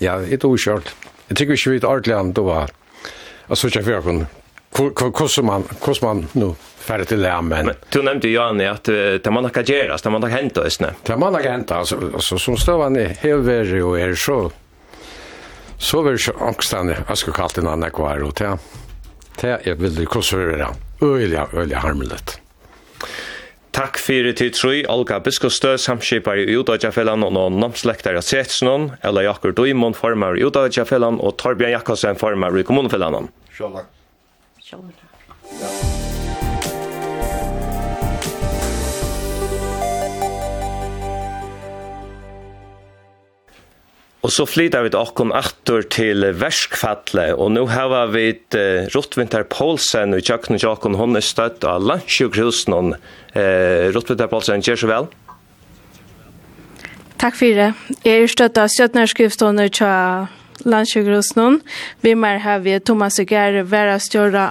[0.00, 0.92] ja, det er uskjørt.
[1.28, 2.72] Jeg tykker ikke vi et ordentlig an, det var,
[3.48, 4.26] altså ikke for jeg
[4.78, 6.52] hvordan man, hvordan man nå
[6.88, 7.72] færre til det, men...
[7.92, 8.88] Du nevnte, Johanne, at
[9.24, 10.92] det man ikke gjerast, det man ikke hentet, ikke?
[11.04, 14.38] Det man ikke hentet, altså, altså som støvende hever og er så,
[15.78, 18.54] så vil ikke angstene, jeg skal kalle det noe kvar, og det
[19.42, 20.74] det er veldig krossfører.
[21.02, 22.20] Øyelig, øyelig harmelig.
[23.78, 29.22] Takk fyrir til troi, Olga Biskostø, samskipar i Udøyjafellan og noen namnslektar av Setsnån, Ella
[29.28, 33.30] Jakur Duimon formar i Udøyjafellan og Torbjørn Jakobsen formar i kommunefellan.
[33.54, 33.86] Sjålak.
[34.58, 35.06] Sjålak.
[35.62, 36.07] Ja.
[44.26, 50.16] Og så flyttar vi okkom aktor til verskfalle, og nu har vi uh, Rottvinter Poulsen
[50.16, 52.96] og Tjøkken og Tjøkken, hun er støtt av landsjukhusen.
[53.36, 55.08] Uh, Rottvinter Poulsen, gjør så vel.
[57.18, 57.70] Takk for det.
[58.02, 61.60] Jeg er støtt av Sjøtnerskrifstående til landsjukhusen.
[62.02, 64.50] Vi mer har vi Thomas Uger, være større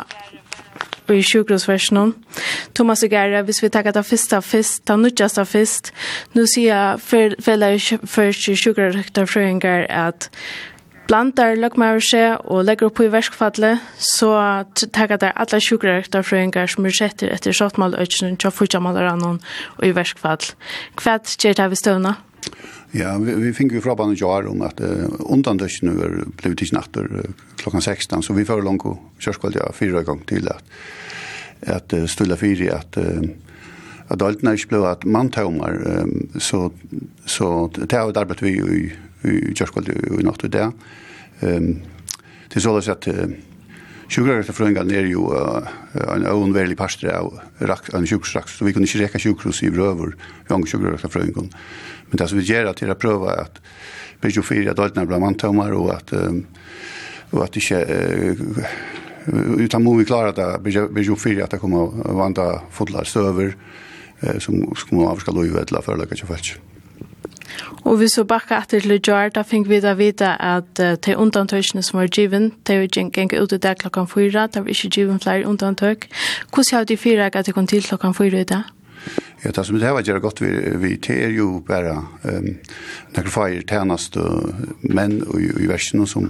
[1.08, 2.14] upp i sjukhusversionen.
[2.76, 5.94] Thomas og Gerra, hvis vi tackar ta första fest, ta nutjasta fest.
[6.34, 10.30] nå sier jeg för, først för sjukhusröktarfröingar att
[11.08, 14.32] blandar løgmaur seg og legger opp i verskfallet, så
[14.76, 19.40] takker det alle sjukkerrektar som er sett etter sottmaløytjen til å fyrtja malerannån
[19.78, 20.44] og i verskfall.
[20.96, 22.16] Hva gjør det her vi støvna?
[22.92, 26.76] Ja, vi, vi fick ju frågan och jag om at uh, undantagsen över blevet ikke
[26.76, 30.64] natter uh, klockan 16 så vi får langt och kjørskvall ja, fire gang til at,
[31.62, 33.22] at uh, ställa fyra at uh,
[34.08, 36.72] att allt när ble at man tomar um, så
[37.26, 38.92] så det har ett arbete vi i
[39.24, 40.72] i körskväll i natt og det.
[41.42, 41.82] Um,
[42.50, 43.28] det er så at uh,
[44.08, 45.68] Sjukhuset er jo uh,
[46.16, 50.14] en unnværlig parster av rak, en sjukhuset, så vi kunne ikke reka sjukhuset i brøver,
[50.48, 51.58] vi har sjukhuset
[52.10, 53.62] Men det som vi gjør gör till att pröva att
[54.22, 56.46] bygga fyra dagarna bland mantömmar og at, um,
[57.32, 62.16] og at ikke, uh, utan må vi klare det bygga fyra at det kommer att
[62.16, 63.54] vandra fotlar støver,
[64.24, 66.60] uh, som kommer att ska lova ett la för lägga sig fast.
[67.84, 71.84] Og vi bakker etter til Lujar, da fikk vi da vite at uh, de undantøkene
[71.84, 75.20] som var given, de var gikk ut i dag klokken fyra, de var ikke given
[75.20, 76.10] flere undantøk.
[76.54, 78.77] Hvordan har de fire at de kom til klokken fyra i dag?
[79.44, 80.52] Ja, det som det var gjør godt vi,
[80.82, 81.94] vi ter jo bare
[82.24, 82.48] um,
[83.16, 86.30] nekker feir tjenest og menn og i, i versen som,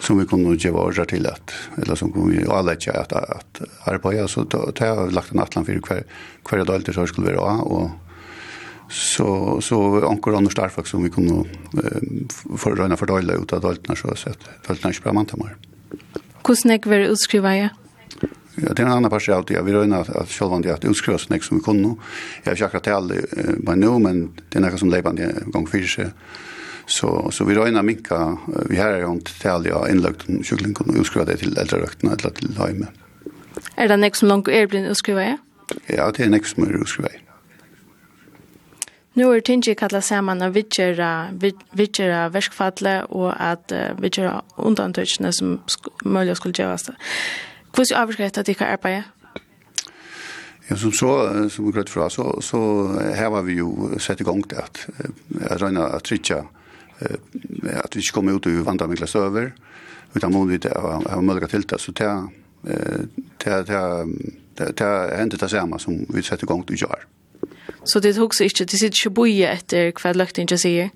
[0.00, 4.26] som vi kunne gjøre året til at, eller som vi alle ikke at, at arbeta.
[4.28, 6.06] så det har vi lagt en atlan for hver,
[6.48, 7.90] hver dag til så skulle være av, og
[8.90, 11.48] så så ankor andra där faktiskt som vi kunde
[11.84, 12.00] eh,
[12.56, 15.56] förröna fördela ut av daltna så att daltna är bra man tar mer.
[16.46, 17.68] Hur var utskriva jag?
[18.60, 19.56] Ja, det er en annan part av det.
[19.56, 21.94] Jeg vil røyne at selv om det er utskriva så nek som vi kunne.
[22.44, 23.20] Jeg har ikke akkurat tale
[23.64, 26.12] bare nå, men det er nekka som det gang fyrir seg.
[26.90, 28.18] Så, så vi røyne minka,
[28.68, 32.34] vi her er jo tale av innløgten kjøkling kunne utskriva det til eldre røktene eller
[32.34, 32.90] til heime.
[33.78, 35.36] Er det nek som langt er blind utskriva ja?
[35.86, 37.26] Ja, det er nek som er utskriva ja.
[39.18, 41.30] Nu er tingi kalla saman av vidgjera,
[41.76, 45.56] vidgjera verskfalle og at uh, vidgjera undantøkene som
[46.06, 46.86] mulig skulle gjøres.
[47.74, 49.02] Hvordan er avskrevet at dere arbeider?
[50.70, 51.10] Ja, som så,
[51.50, 52.58] som vi grøtt fra, så, så
[53.16, 54.84] her var vi jo sett i gang til at
[55.40, 56.44] jeg regner at Tritja,
[57.00, 59.50] at vi ikke kom ut og vandret glass over,
[60.14, 62.12] utan mulighet av, av mulige tiltak, så det
[63.44, 63.66] det
[64.58, 67.04] det det hände det samme som vi setter gang til å gjøre.
[67.84, 70.90] Så det tog sig inte, det sitter inte boje efter kväll lökten jag säger?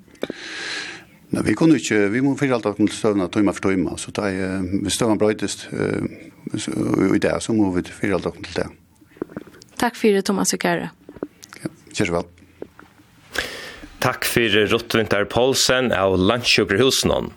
[1.35, 4.12] Nei, vi kunne ikke, vi må fyre alt opp til støvna tøyma for tøyma, så
[4.14, 8.68] da, vi støvna brøytest i det, så må vi fyre alt opp til det.
[9.80, 10.93] Takk for det, Thomas Ukare.
[11.59, 12.30] Ja, kjør vel.
[14.05, 17.30] Takk for Rottvinter Paulsen av Landsjøkerhusen.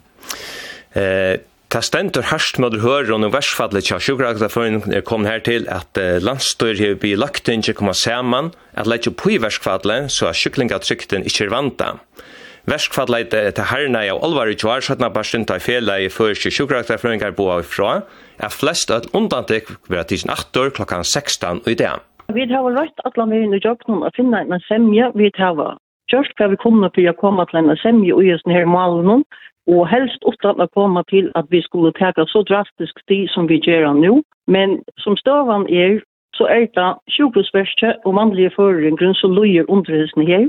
[0.99, 1.37] Eh,
[1.67, 6.15] Ta stendur harst med høyre og versfallet tja sjukkeragdaføringen er kom her til at eh,
[6.23, 10.29] landstyr hever by lagt inn ikke kommer saman at leit jo på i versfallet så
[10.29, 11.89] er sjuklingatrykten ikke er vanta.
[11.97, 12.36] Eh,
[12.67, 16.51] Verskfallet til herrene av alvar i tjoar, sattna parstun ta i fjela i først i
[16.51, 18.01] sjukraktarfrøyngar boa ifra,
[18.43, 22.03] er flest at undantik vera tisen 8 klokkan 16 i dag.
[22.35, 25.77] Vi har rett at la meg inn i jokken å finne en semje vi har.
[26.11, 29.23] Just hva vi kommer til å komme til en semje i denne her malen,
[29.71, 33.61] og helst utan å komme til at vi skulle ta så drastisk tid som vi
[33.63, 34.19] gjør nå.
[34.51, 36.01] Men som støvan er,
[36.35, 40.47] så er det sjukvistverket og mannlige føringen som løyer underhetsene her,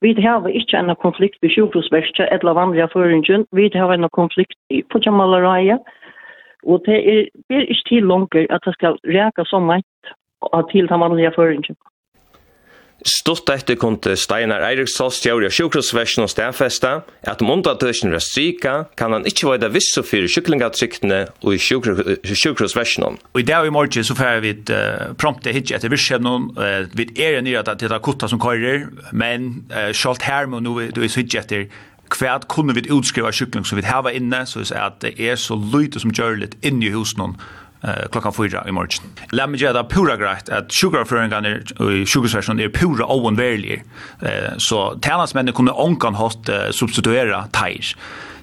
[0.00, 3.46] Vi har ikke en konflikt ved sjukehusverket eller vanlige føringen.
[3.52, 4.56] Vi har en konflikt
[4.92, 5.76] på Jamalaraja.
[6.62, 10.88] Og det er, det er ikke til langer at det skal reka så et til
[10.88, 11.76] den vanlige føringen.
[13.06, 16.90] Stort etter kunde Steinar Eiriksson gjøre av sjukhusversjonen og stedfesta
[17.30, 23.16] at om undertøkene var strika, kan han ikke være visse for sjuklingatryktene og i sjukhusversjonen.
[23.32, 27.08] Og i dag i morgen så får vi uh, prompte hitje etter virkjevnen, uh, vi
[27.16, 31.08] er nere at det er kutta som kører, men uh, selv her må nå vi
[31.08, 31.70] hitje etter
[32.10, 36.02] kvært kunne vi utskriva sjukling som vi hava inne, så at det er så lyte
[36.02, 37.36] som gjør litt inne i husen
[37.84, 39.10] eh klockan 4 i morgon.
[39.30, 43.84] Låt mig göra pura grejt att sugarföringen i sugarföringen är pura owen värlig.
[44.22, 47.96] Eh så tärnarsmännen kommer onkan host substituera tires.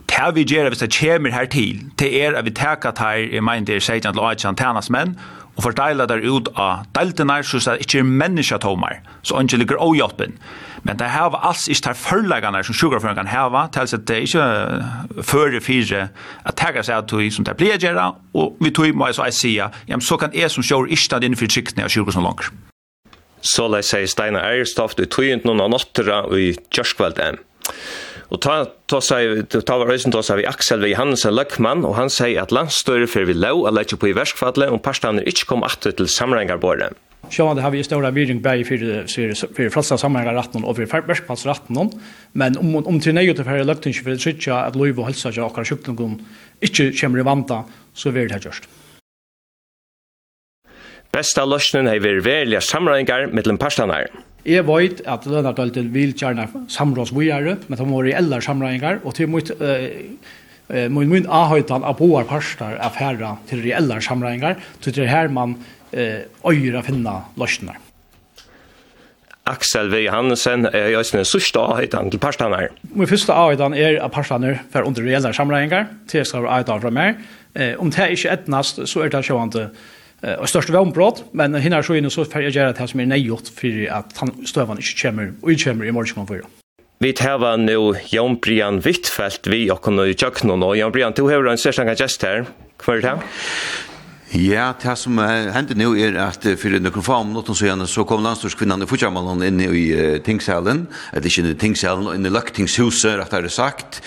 [0.07, 3.39] Tær vi gjer hvis det kommer her til, det er at vi teker tær, i
[3.39, 5.17] mener der sejan 16 til 18 tjenestmenn,
[5.57, 10.37] og fordeler der ut av deltene, så det ikke er mennesketomer, så ikke ligger avhjelpen.
[10.83, 14.15] Men det här var alls inte här förläggarna som sjukraföraren kan häva tills att det
[14.15, 14.85] är inte
[15.23, 16.09] före fyra
[16.43, 19.33] att tagga sig att tog som det blir gärna och vi tog mig så att
[19.33, 22.41] säga ja, så kan jag som kör inte att innanför tryckning av kyrkor som långt.
[23.41, 27.37] Så lär sig Steinar Eierstoft i tog någon av nåttra och i kjørskvelden.
[28.27, 31.95] Og ta ta seg ta var reisen ta seg vi Axel vi Hansen Løkman og
[31.95, 35.47] han seier at landstøyre for vi lov at leggja på i verskfallet og parstane ikkje
[35.47, 36.91] kom atter til samrengarbordet.
[37.29, 38.77] Sjåan det har vi stora viring bäi för
[39.53, 41.91] för flesta sammanhang ratten og för färdbärspass ratten
[42.33, 45.31] men om om til nej utav här lukten för det switcha att Louis och hälsa
[45.31, 46.25] jag kan sjukdomen
[46.61, 47.63] inte kommer vanta
[47.93, 48.63] så vil det gjørst.
[51.11, 54.09] Besta løsningen har vært velja samræðingar mellom parstanar.
[54.45, 59.15] Jeg vet at lønardalten vil gjerne samrås vujere, men det må være eldre samræðingar, og
[59.15, 59.89] til mot eh
[60.69, 65.29] min, min ahøytan av boar parstar er færre til reelle samræðingar så det er her
[65.31, 65.55] man
[65.97, 67.77] eh, øyre finna løsner.
[69.47, 70.07] Axel V.
[70.11, 72.67] Hansen er jo sin sørste avhøytan til parstaner.
[72.91, 76.83] Min første avhøytan er at parstaner for under reelle samleggninger, til jeg skal være avhøytan
[76.83, 77.21] fra meg.
[77.55, 79.69] Eh, om det er ikke etnast, så er det sjående
[80.23, 83.11] eh, og største vannbrott, men hinner så inne så får jeg gjøre det som er
[83.13, 86.47] nøygjort for at støvene ikke kommer, og ikke kommer i morgen for.
[86.99, 91.27] Vi tæva nu Jan Brian Wittfeldt vi og kunnu i Jöknon og Jan Brian, du
[91.29, 92.45] har en session gest här
[92.79, 93.21] kvar det her?
[94.35, 98.25] Ja, det som hendte nå er at fyrir nøkken få minutter noten så så kom
[98.25, 100.81] landstorskvinnene i Futsjamalen inn i uh, tingsalen,
[101.13, 104.01] eller ikke inn i tingsalen, inn i løktingshuset, rett er det sagt.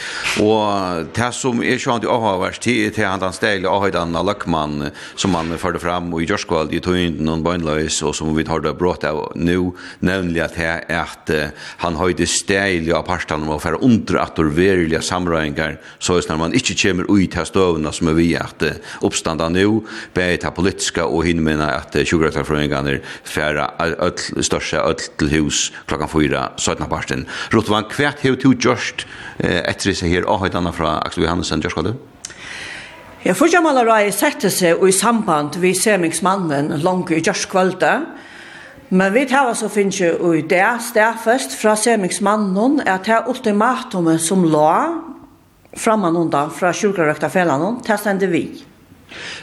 [0.45, 4.91] Og det som er sjående i avhavers tid, det er han steg avhøydan av løkman
[5.17, 8.75] som han førte fram i Gjørskvald i Tøyen, noen bøgnløys, og som vi har det
[8.77, 9.73] brått av nå,
[10.05, 11.33] nemlig at det er at
[11.81, 16.27] han har det steg av parstene og færre under at det verilige samrøyngar, så er
[16.27, 18.69] det når man ikke kommer ut til støvene som er vi at
[19.01, 19.81] oppstanda nå,
[20.15, 26.11] bæði ta politiska og hin meina at sjúkratarfrøðingarnir færa öll størsta öll til hus klokkan
[26.11, 27.27] 4 17 partin.
[27.55, 29.07] Rotvan kvært hevur tú just
[29.41, 31.95] eftir seg her og heitan frá Axel Johansen just kallar.
[33.21, 37.93] maler fyrstjamallarai sette seg i samband vi semingsmannen langt i gjørskvalda,
[38.91, 44.45] men vi tar så finnes jo i det stedfest fra semingsmannen at det ultimatumet som
[44.49, 44.73] la
[45.77, 48.70] framan undan fra sjuklarøkta fellan, det stender vi.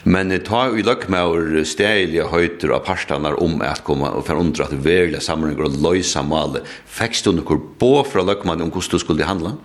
[0.03, 4.75] Men ta i løkmaur stegelige høyter av parstanar om at komma og for undra at
[4.85, 6.63] verla samringar og løysa male.
[6.85, 9.55] Fekst du nokkur på fra løkmaur om hvordan du skulle handla?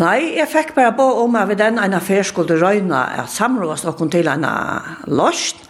[0.00, 3.84] Nei, jeg fikk bare på om at vi den ene affær skulle røyne at samrås
[3.84, 4.46] noen til en
[5.10, 5.66] løst.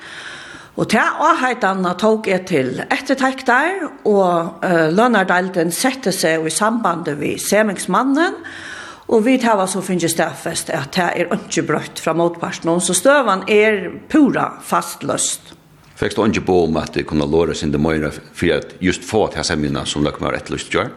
[0.79, 7.43] Og til avheitene tok jeg til ettertekter, og uh, lønnerdelten sette seg i sambandet ved
[7.43, 8.80] semingsmannen, og
[9.11, 13.43] Og vi tar så finnes stedfest at det er ikke brøtt fra motparten, så støvan
[13.51, 15.57] er pura fastløst.
[16.01, 19.05] Fikk du ikke på om at det kunne låre sin det møyre for at just
[19.05, 20.93] få til semina som dere med etterlyst gjør?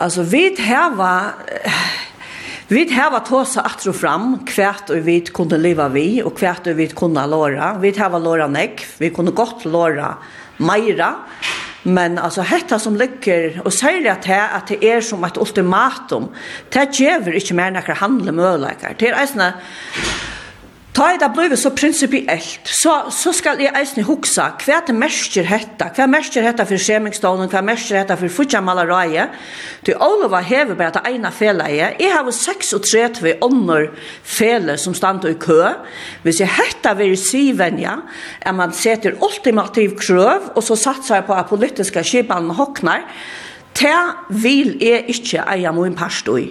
[0.00, 0.96] Altså, vi tar
[2.68, 6.90] Vi hava tåsa atro fram kvært og vi kunne leva vi og kvært og vi
[6.92, 7.70] kunne låra.
[7.80, 10.10] Vi hava låra nekk, vi kunne godt låra
[10.60, 11.14] meira,
[11.82, 16.28] Men alltså hetta som ligger og säger at det at det er som et ultimatum.
[16.72, 18.94] Det gjør ikke mer några handlemöjligheter.
[18.98, 19.52] Det er alltså
[20.98, 25.46] Ta i det blevet så principielt, så, så skal jeg eisne huksa hva det mersker
[25.46, 29.28] hetta, hva mersker hetta for skjemingsdålen, hva mersker hetta for futjamalareie.
[29.86, 31.92] Du, Olova hever bare det ene feleie.
[32.02, 33.92] Jeg har 36 ånder
[34.26, 35.70] fele som stand i kø.
[36.26, 38.00] Hvis jeg hetta vil syvenja,
[38.42, 43.06] er man setter ultimativ krøv, og så satser jeg på at politiske skipene hoknar,
[43.78, 46.48] Det vil jeg ikke eie min parstøy.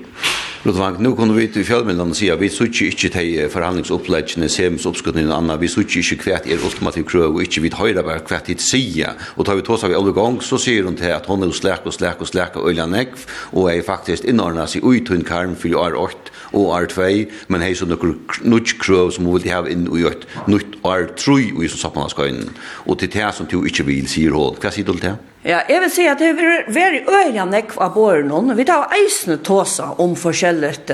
[0.67, 5.29] Lotvang, nu kunne vi til fjallmennene si at vi sutje ikke til forhandlingsoppleggene, semens oppskuttene
[5.29, 8.49] og annet, vi sutje ikke hvert er ultimativ krøv, og ikke vi høyre bare hvert
[8.51, 9.13] hit sida.
[9.37, 11.87] Og tar vi tås av alle gang, så sier hun til at hun er slæk
[11.87, 15.55] og slæk og slæk og øyla nekv, og er faktisk innordnet seg ut hun karm
[15.55, 17.07] for år 8 og år 2,
[17.47, 21.13] men hei så noen nudge krøv som hun vil ha inn i et nytt år
[21.15, 22.51] 3 og i sånn sappanskøynen.
[22.91, 24.59] Og til det som du ikke vil, sier hun.
[24.59, 25.15] Hva sier du til det?
[25.47, 29.37] Ja, jeg vil si at det er veldig øyne nekv av båren Vi tar eisende
[29.39, 30.89] tåsa om forskjellet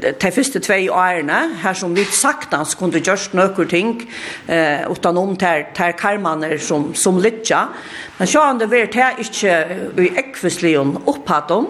[0.00, 3.90] de første tve årene, her som vi saktans kunne gjørst noen ting,
[4.48, 7.66] eh, utan om ter, ter karmaner som, som litja.
[8.16, 9.52] Men sjåan det vært her ikke
[10.00, 11.68] i om opphatt om.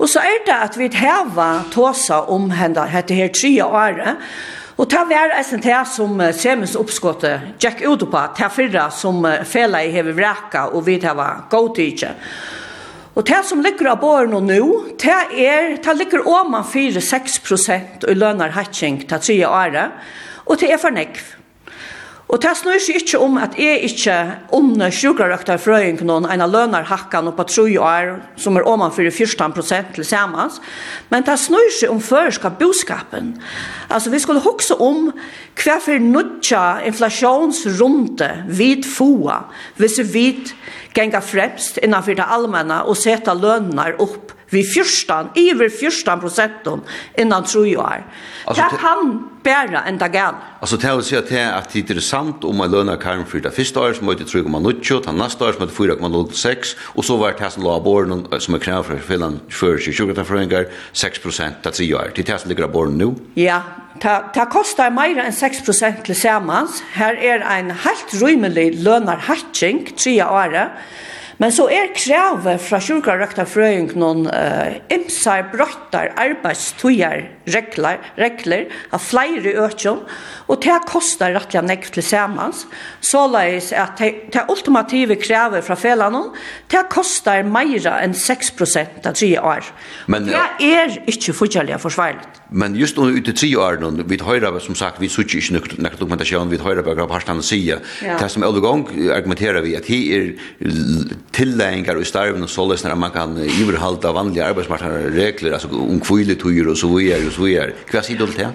[0.00, 4.16] Og så er det at vi heva tåsa om henne, dette her tre året,
[4.80, 9.82] Og ta vær eisen til som Semens oppskottet gikk ut på, ta fyrra som fela
[9.84, 12.14] i hever vreka og vi ta var godtidje.
[13.12, 14.62] Og det som ligger av båren og nå,
[15.02, 20.00] det er, det ligger om man 4-6 prosent i lønner hatching til 3 året,
[20.46, 21.20] og det er for nekv.
[22.30, 24.16] Og det snur seg ikke om at jeg ikke
[24.54, 29.08] under sjukrarøkta frøyen noen en av lønner hakkan opp på 3 år som er omanfor
[29.10, 30.60] 14 prosent til samans.
[31.10, 33.34] Men det snur seg om førerska boskapen.
[33.90, 35.10] Altså vi skulle hokse om
[35.58, 39.42] hva for nødja inflasjonsrunde vid FOA
[39.80, 40.28] hvis vi
[40.94, 46.82] genga fremst innanfor det allmänna og seta lønner opp vi fyrstan, iver fyrstan prosenton
[47.18, 48.04] innan tru år.
[48.46, 49.12] Altså, det kan
[49.44, 50.38] bæra enda gæl.
[50.60, 53.80] Altså, det vil si at det er interessant om man lønner karm for det første
[53.80, 57.36] år, som er det 3,90, den neste år som er det 4,06, og så var
[57.38, 61.86] det som la av båren, som er krevet for fyllan 40-20 6 prosent av tre
[61.94, 62.10] år.
[62.16, 63.12] Det er det som ligger av båren nå.
[63.36, 63.62] Ja,
[64.02, 66.82] det ta kostar meira enn 6 prosent til samans.
[66.96, 70.76] Her er ein heilt rymelig lønarhatching, tria året.
[71.40, 79.00] Men så er krevet fra sjukkerøkta frøyng noen uh, imsar, brøttar, arbeidstøyar regler, regler av
[79.00, 80.02] flere økjøn,
[80.52, 82.66] og det kostar rettelig nekk til samans,
[83.00, 86.26] såleis at det ultimative krevet fra felene,
[86.68, 89.72] det kostar meira enn 6 prosent av tre år.
[90.12, 92.26] Men, det er ikke fortjellig forsvarlig.
[92.50, 93.78] Men just nå ute tre år,
[94.10, 97.42] vi høyrer, som sagt, vi sutter ikke nok nek dokumentasjon, vi høyrer bare hva han
[97.46, 98.84] sier, det som er gang
[99.14, 100.32] argumenterer vi at det er
[101.32, 106.78] tilleggingar i starven och såleis när man kan överhalta vanliga arbetsmarknadsregler, alltså om kviletuger och
[106.78, 107.72] så vidare och så vidare.
[107.90, 108.52] Hva sier du til det?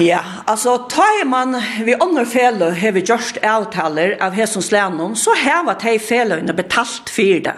[0.00, 5.34] Ja, altså tar man vi andre fele har vi gjort avtaler av hessens lennom, så
[5.36, 7.56] har vi de felene betalt for det.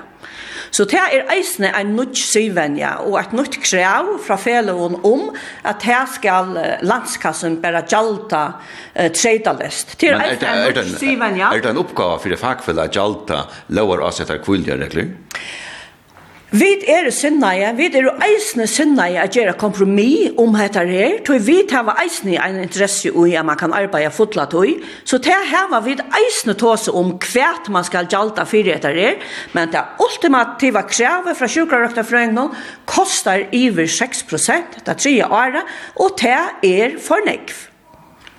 [0.73, 5.27] Så det er eisne en nødt syvenja og et nødt krav fra fellevån om
[5.68, 9.99] at her skal landskassen bare gjalta uh, tredalest.
[10.01, 11.53] Det er eisne en nødt syvenja.
[11.53, 13.45] Er det en oppgave for det fagfellet gjalta
[13.77, 15.12] lover avsetter kvillige regler?
[15.12, 15.72] Ja.
[16.53, 21.62] Vi er sinnaje, vi er eisne sinnaje at gjøre kompromis om dette her, tog vi
[21.70, 24.68] hava eisne en interesse i at man kan arbeide fotla tog,
[25.09, 29.16] så det hava vi eisne tåse om hvert man skal gjalta fyrir dette her,
[29.57, 32.50] men det ultimativa kravet fra sjukrarøkterfrøyngene
[32.84, 36.38] kostar iver 6 det er 3 året, og det
[36.68, 37.72] er fornekv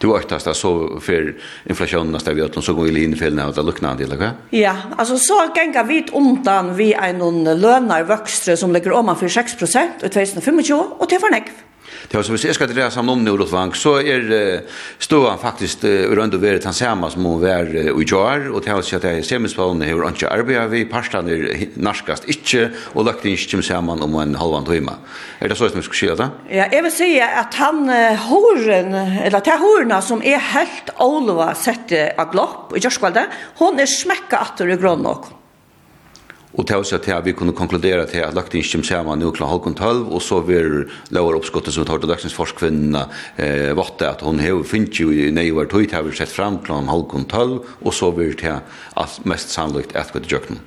[0.04, 1.34] du åktast så for
[1.70, 4.76] inflasjonen av vi så går vi in i fel av det lucknar det eller Ja,
[4.98, 9.56] altså så gänga vit undan vi er noen lønner vokstre som ligger om for 6
[9.64, 11.54] i 2025 og til for nekv.
[12.10, 14.64] Det var så hvis jeg skal dreie sammen om Nordolf Vang, så er
[15.02, 18.64] ståa faktisk i rønd og veret han samme som hun var uh, i jar, og
[18.64, 23.26] det var at jeg semispallene har ikke arbeidet vi, parstene er narskast ikke, og lagt
[23.26, 24.98] inn ikke sammen om en halvann tøyma.
[25.40, 26.30] Er det så som vi skal skilja det?
[26.54, 28.94] Ja, jeg vil si at han uh, horen,
[29.26, 33.28] eller det horena som er helt olva sette av glopp i Gjørskvalde,
[33.62, 35.32] hon er smekka atter i grønn og
[36.54, 39.32] Og til å til at vi kunne konkludere til at lagt inn kjem sammen nå
[39.34, 39.46] kl.
[39.50, 43.08] halvkund tølv, og så vil Laura oppskottet som tar til dagsningsforskvinnene
[43.42, 46.60] eh, vatte at hun har finnet jo i nei var tøyt, har vi sett frem
[46.62, 46.86] kl.
[46.90, 50.62] halvkund tølv, og så vil til at mest sannolikt et kvitt jøkken.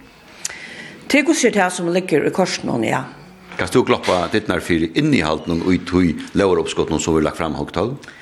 [1.06, 3.04] Det er gosir til som ligger i korsen, ja.
[3.56, 7.14] Kan du klappa ditt nær fyrir inn i halvkund og i tøy Laura oppskottet som
[7.14, 8.14] vil lagt fram halvkund tølv?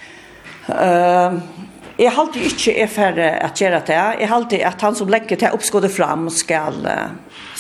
[0.69, 1.41] Uh,
[1.95, 3.99] Jeg halte ikke er ferdig at gjøre det.
[4.19, 6.81] Jeg halte at han som legger til oppskottet fram skal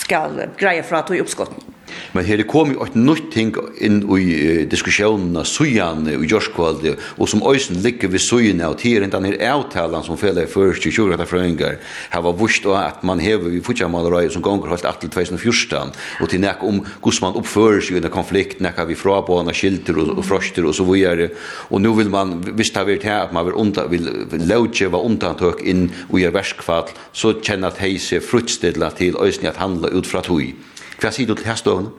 [0.04, 1.72] skal greie fra til oppskotten.
[2.12, 7.44] Men her kom jo et nytt ting inn i diskusjonerna sujane og jørskvalde, og som
[7.46, 11.30] øysen ligger ved sujene og tider innan her avtalen som fellet først i 20 etter
[11.30, 11.78] frøyngar,
[12.10, 16.30] her var vurst at man hever vi fortsamalrøy som gonger holdt 8 til 2014, og
[16.30, 20.24] til nek om hvordan man oppfører seg under konflikt, nek har vi frabåna skilter og
[20.26, 21.30] froster og så videre,
[21.70, 24.98] og nå vil man, hvis det har vært her, at man vil, unta, vil lautjeva
[25.04, 30.08] undantøk inn i gjør verskfall, så kjenner at heise fruttstidla til øysen at handla ut
[30.08, 30.54] fra tog.
[31.00, 31.90] Hva sier du til her støvende?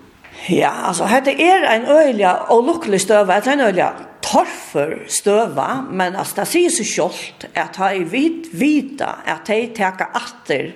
[0.50, 3.88] Ja, altså, dette er en øyelig og lukkelig støve, det er en øyelig
[4.22, 10.12] torfer støve, men altså, det sier seg selv at jeg vet vite at jeg teker
[10.14, 10.72] atter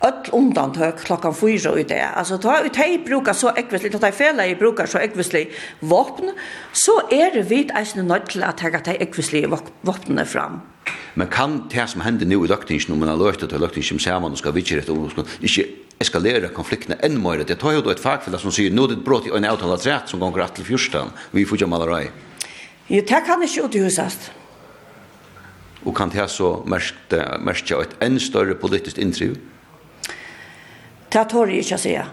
[0.00, 2.06] öll undantök klockan 4 i det.
[2.14, 6.30] Alltså ta ut hej brukar så ekvisligt ta fela i brukar så ekvisligt vapen
[6.72, 9.48] så är det vid en nödl att ta ta ekvisligt
[9.80, 10.60] vapnen fram.
[11.14, 14.32] Men kan det som händer nu i löktingen om man har lökt att som samman
[14.32, 17.44] och ska vidare och ska inte eskalera konflikten enn mer.
[17.46, 20.08] Det tar jo då ett fackfälla som säger nu det brott i en avtalad rätt
[20.08, 21.10] som går att till fyrstan.
[21.30, 22.10] Vi får ju malarai.
[22.86, 24.30] Jo, det kan inte husast.
[25.84, 29.38] Och kan det så märkte märkte ett än större politiskt intryck.
[31.08, 32.06] Det tar ju inte att säga.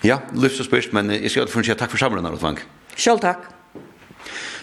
[0.00, 2.58] Ja, lyfts och spyrst, men jag ska få en takk for samlingen, Arotvank.
[2.96, 3.51] Selv takk.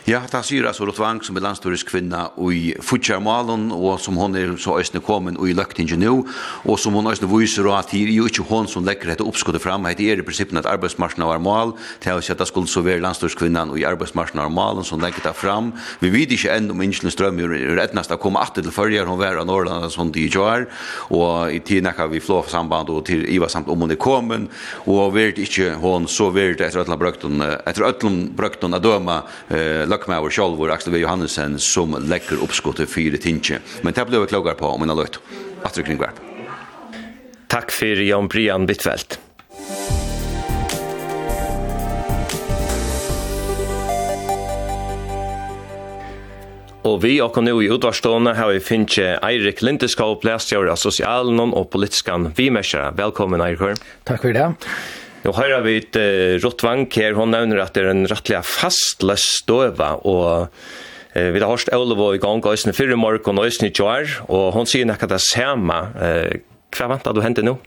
[0.08, 4.36] Ja, det sier altså Rott Wang som er landstorisk kvinna i Futjarmalen og som hon
[4.40, 6.14] er så østene kommet i Løktingen nå
[6.64, 9.62] og som hon østene viser at det er jo ikke hon som legger dette oppskuddet
[9.62, 12.72] fram det er i prinsippen at arbeidsmarsjen var mal til å si at det skulle
[12.72, 15.74] så være landstorisk kvinnan i arbeidsmarsjen var malen som legger det fram.
[16.00, 19.20] Vi vet ikke enn om Ingelen Strøm er etnast å komme alltid til førjer, hon
[19.20, 20.70] var av Norrland som de gjør
[21.12, 24.48] og i tiden kan vi flå samband og til Iva samt om hon er kommet
[24.88, 29.22] og vet ikke hon så vet etter øtlen brøkten etter øtlen brøkten av døma,
[29.90, 31.02] Løkmauer Kjolvor, Aksel V.
[31.04, 33.62] Johannesen, som legger oppskottet fire tinsje.
[33.82, 35.18] Men det blir vi klokere på om en har løyt.
[35.66, 36.22] Astrid Kringvarp.
[37.50, 39.18] Takk for Jan Brian Bittfeldt.
[46.88, 51.68] Og vi og nå i utvarstående har vi finnet Eirik Lindeskov, plæstjører av sosialen og
[51.74, 52.96] politiskan vimerskjører.
[53.02, 53.82] Velkommen, Eirik.
[54.08, 54.48] Takk for det.
[55.26, 59.26] Nu høyrer vi et uh, Rottvank her, hun nevner at det er en rettelig fastløs
[59.42, 63.72] støva, og uh, vi har hørt Ølevå i gang, og Øystein fyrre Morgon, og Øystein
[63.72, 65.82] i kjør, og hun sier nekka det samme.
[66.00, 66.40] Uh,
[66.76, 67.58] hva vantar du hente nå?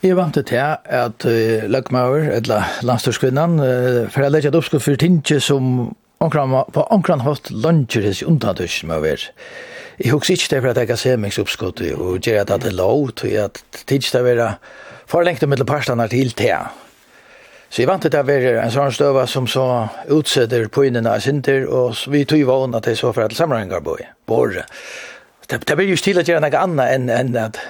[0.00, 5.00] Jeg vant til at uh, Løkmauer, eller landstørskvinnan, uh, for jeg legger et oppskudd for
[5.00, 5.90] tinge som
[6.20, 9.32] omkran, på omkran hatt lunsjer hos undandusk med å være.
[10.00, 13.10] Jeg husker ikke det for at jeg har semingsoppskuddet, og gjør at det er lov
[13.20, 14.54] til at tidligere
[15.10, 16.54] for lengt med mittelparstene til te.
[17.70, 19.64] Så jeg vant til det å være en sånn støve som så
[20.10, 23.96] utsetter poinene av synder, og vi tog vågen at det så for at sammenhengar på
[24.34, 24.66] året.
[25.46, 27.62] Det, det blir jo stil å gjøre noe annet enn, enn at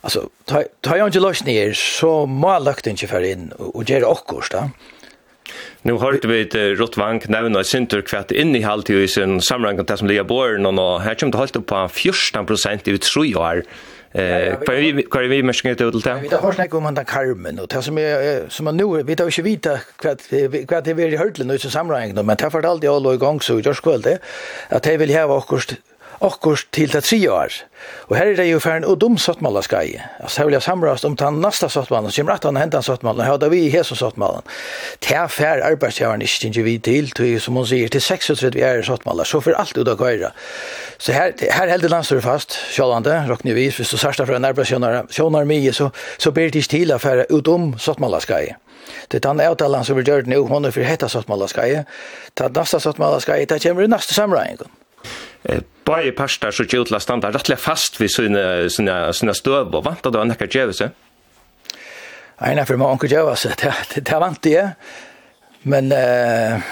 [0.00, 1.42] Altså, tar jeg ikke inte loss
[1.76, 4.70] så må lagt inte för in og gjøre okkurs da.
[5.82, 9.86] Nu har vi et uh, Rottvank nevna Sintur kvart inn i halvtid i sin samrangang
[9.86, 13.62] til som lia båren, og her kommer det holdt opp på 14 i tre år.
[14.12, 16.20] Eh, kvar vi kvar vi mer skit ut där.
[16.20, 19.02] Vi har hört snack om han karmen, Carmen och det som är som man nu
[19.02, 20.18] vi tar ju vita kvad
[20.68, 23.40] kvad det är väldigt hörtlen nu så sammanhang men det har allt jag låg igång
[23.40, 24.18] så jag skulle
[24.68, 25.74] att det vill ha akkurat
[26.20, 27.54] akkurs til det tre år.
[28.08, 29.96] Og her er det jo færen og dum sattmaler skai.
[30.20, 33.24] Altså her vil jeg samrast om den nasta sattmalen, som rett han hentan den sattmalen,
[33.30, 34.44] og da vi i hese sattmalen.
[35.00, 38.64] Det er fær arbeidsgjøren ikke ikke vi til, til, som hun sier, til 36 vi
[38.66, 40.32] er sattmaler, så for alt ut av køyre.
[40.98, 45.48] Så her, her det landstyret fast, sjålande, råkne vi, hvis du sørste fra en arbeidsgjøren
[45.48, 48.50] mye, så, så ber det ikke til at fære og dum sattmaler skai.
[49.12, 51.82] Det han avtalen som vi gjør nu, hun er for hetta sattmaler skai.
[52.38, 54.79] Det nasta sattmaler skai, det kommer i nasta samreingen.
[55.88, 60.12] Bare parster så kjøtla standa rettelig fast ved sine, sine, sine støv, og vant at
[60.12, 60.90] det var nekka djevelse?
[62.40, 64.68] Nei, nei, for man kan djevelse, det, det, det vant det,
[65.68, 65.92] men...
[65.92, 66.70] Uh,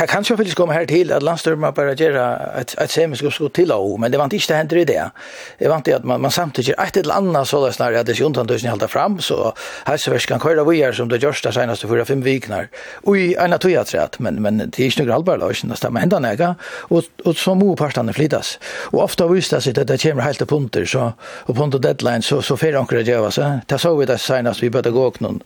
[0.00, 3.52] det kan ju faktiskt komma här till att landstyrman bara göra ett, ett semisk uppskott
[3.52, 5.10] till av, men det var inte det händer i det.
[5.58, 8.12] Det var inte att man, man samtidigt ett eller annat så det snarere att det
[8.12, 9.52] ikke tusen halda fram, så
[9.84, 12.68] helseversk kan köra vi er som det gjørste senaste 4-5 viknar.
[13.04, 13.72] Och i en av tog
[14.18, 16.54] men, men det är inte några halvbar løsning, det stemmer hendene näga,
[16.90, 18.58] och, och så må partene flyttas.
[18.92, 21.12] Och ofta viser det seg det kommer helt på punter, så,
[21.46, 23.60] på punter deadline, så, så fer anker det gjør så.
[23.66, 25.42] Det så vi det senaste, vi började gå noen,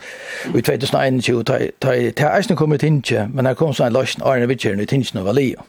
[0.55, 4.83] i 2021, det er ikke kommit inn, men det kom så en løsning, en vittkjeren
[4.83, 5.65] i tingene av Alio.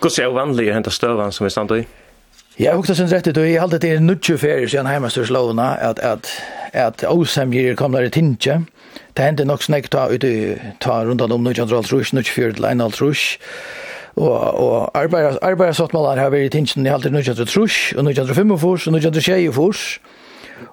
[0.00, 1.84] Hvordan ser vanlig hentet støvann som vi stand i?
[2.56, 6.30] Ja, hukta sin rett ut, og jeg halte til nudje ferie siden hjemmestørslåna, at, at,
[6.72, 8.64] at åsemgjer kommer i tingene,
[9.16, 13.38] Det hendte nok snakk ta ut i ta rundt om 1950, 1954 til 1950,
[14.16, 18.88] og, og arbeider, arbeider har vært i tingene i halte halvt andre 1930, og 1945,
[18.88, 20.00] og 1924,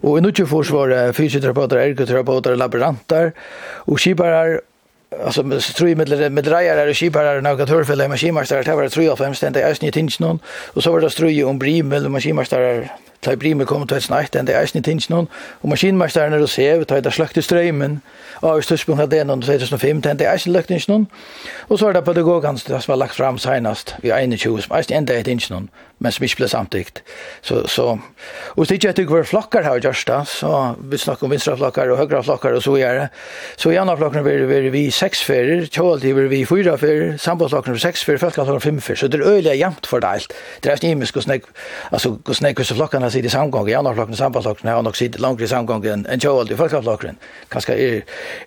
[0.03, 3.31] og i 1924 var fysioterapeuter, ergoterapeuter, laborantar,
[3.87, 4.59] og skiparar,
[5.25, 9.09] alltså med tre med med drejer och skipar och några turfälla maskinmästare det var tre
[9.09, 12.89] av fem stända är snitt inte någon och så var det ströj om brimel maskinmästare
[13.19, 15.27] tar brimel kom till snack den det är snitt inte någon
[15.61, 18.01] och maskinmästaren då ser vi tar det slökte strömmen
[18.39, 21.05] av det hade någon 2005 den det är inte lökt inte någon
[21.59, 25.31] och så var det pedagogan som var lagt fram senast i 21 som är inte
[25.31, 25.69] inte någon
[26.03, 27.01] men som ikke ble samtidigt.
[27.41, 27.85] Så, så,
[28.55, 31.55] og det er ikke etter hver flokker her, gjørst da, så vi snakker om vinstra
[31.59, 33.07] flokker og høyre flokker og så gjør det.
[33.57, 37.75] Så i andre flokkene vil vi vi seks ferer, tjåaldi vil vi fyra ferer, sambandflokkar
[37.75, 40.33] vil seks ferer, feltkallflokkar fem ferer, så det er øyelig jæmt fordelt.
[40.63, 41.47] Det er snimisk hvordan jeg,
[41.91, 45.23] altså hvordan jeg hvordan flokkene sitter i samgång, i andre flokkene, sambandflokkar har nok sitter
[45.23, 47.15] langere i samgång enn tjåaldi og feltkallflokkar.
[47.53, 47.99] Kanskje er,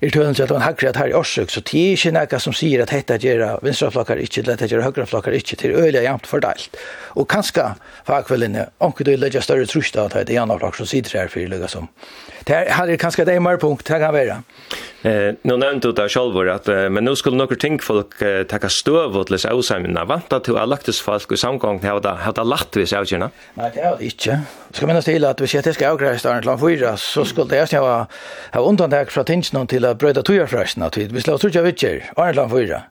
[0.03, 2.43] er tøyden til at man hakker at her i årsøk, så det er ikke noe
[2.43, 5.79] som sier at dette gjør vinstra flokker ikke, eller hette gjør høyreflokkar ikke, det er
[5.85, 6.77] øyelig jæmt fordelt.
[7.17, 7.75] Og kanskje ganska
[8.05, 11.41] fagkvällinne och det lägger större trust att det är andra lag som sitter här för
[11.41, 11.89] lugga som.
[12.45, 14.43] Det hade är kanske det är mer punkt det kan vara.
[15.03, 18.19] Eh nu nämnde du där själv att men nu skulle några ting folk
[18.49, 22.77] ta stöv åt läs ausamna vänta till alaktus folk i samgång här där hade lagt
[22.77, 23.31] vi vis avgörna.
[23.55, 24.41] Nej det är inte.
[24.71, 28.07] Ska minnas till att vi ser ska avgräsa där till fyra så skulle det jag
[28.53, 32.11] ha undantag från tinsen till att bröda tojarfrösna att vi slår tror jag vet vitcher
[32.17, 32.83] Arland fyra.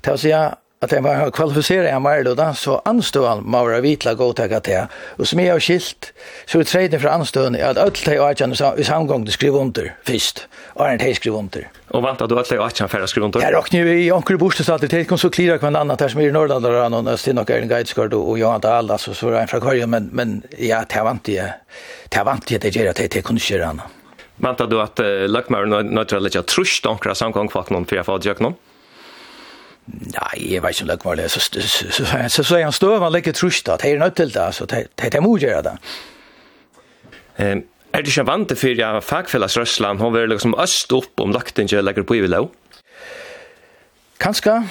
[0.00, 3.68] Det vill säga at jeg var kvalifiseret av Marlo da, så anstod han med å
[3.68, 6.10] være Vitla godtakka til Og som jeg har skilt,
[6.50, 10.46] så er tredje fra anstående at alt de åkjene i samgång til skriv under først,
[10.74, 11.68] og er en teg skriv under.
[11.92, 13.44] Og vant at du alt de åkjene færre skriv under?
[13.44, 16.32] Jeg råkner jo i onker bostadstater til, kom så klira kvann annan, der som er
[16.32, 19.30] i Norrland og han har stinn og Stinok Erling Geidskard og Johan Dahl, altså, så
[19.30, 21.54] var han fra Kvarje, men, men ja, det vant jeg,
[22.10, 23.84] det vant jeg, det gjør at jeg, kunne ikke han.
[24.42, 28.00] Vant at du at uh, lagt meg nøytralitet trusht onker samgång for at noen for
[28.00, 28.24] jeg får
[29.86, 31.28] Nei, jeg vet ikke om det var det.
[31.32, 34.16] Så, så, så, så, så er han støv, han legger trusht at det er nødt
[34.20, 35.76] til det, så det er mye gjøre det.
[37.42, 40.00] Um, er du ikke vant til for ja, fagfellas Røsland?
[40.00, 42.46] hun vil liksom øst opp om lakten ikke legger på i vilå?
[44.22, 44.62] Kanskje,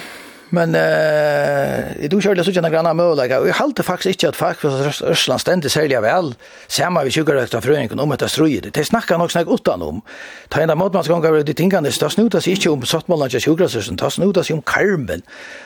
[0.54, 3.46] Men eh i du körde så tjänar granna möjliga.
[3.46, 6.34] Jag hållde faktiskt inte att fack för Ryssland ständigt sälja väl.
[6.68, 8.70] Samma vi tjugar efter fröjningen om att ströja det.
[8.70, 10.02] Det snackar nog snack utan om.
[10.48, 13.30] Ta ända mot man ska gå det tänkande det snuta sig inte om man och
[13.30, 15.22] tjugar så sen tas snuta sig om Carmen.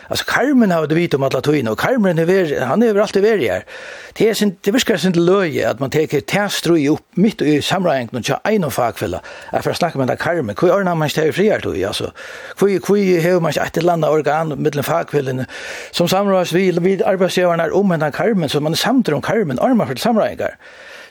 [0.08, 3.38] Alltså Carmen har det vit om att latina och Carmen är han är alltid ver
[3.38, 3.64] här.
[4.12, 8.08] Det är sin det viskar sin löje att man tar täströj upp mitt i samrang
[8.12, 9.20] och kör en och fackfälla.
[9.52, 10.56] Jag får snacka med Carmen.
[10.60, 12.12] Hur är man stäjer friar då alltså.
[12.60, 15.46] Hur hur hur man att landa organ med til fagkvillene,
[15.92, 19.86] som samrådes vi, vi arbeidsgjørerne om henne karmen, så man er samtidig om karmen, armer
[19.86, 20.58] for samrådinger.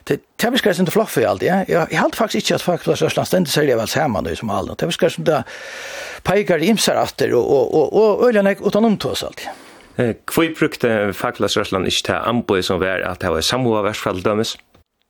[0.08, 1.42] Det det viskar inte fluff allt.
[1.42, 1.64] Ja.
[1.68, 4.50] Jag jag halt faktiskt inte att faktiskt så slast inte sälja väl samman nu som
[4.50, 4.78] allt.
[4.78, 5.44] Det viskar som där
[6.24, 9.48] pekar imsar efter och och och ölen och utan omtås allt.
[9.98, 14.22] Eh, kvui brukte faklas Røsland ikke til anboi som var at det var samoa versfall
[14.22, 14.58] dømes?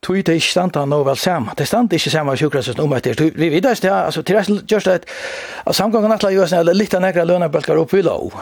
[0.02, 1.50] tui det ikke stand han vel sam.
[1.58, 3.30] Det stand ikke sam av sjukkerhetsen om etter.
[3.34, 5.00] Vi vet det, altså, til resten gjørst det
[5.66, 8.36] at samgangen atla gjørs det litt av nekra lønabølgar opp i lov.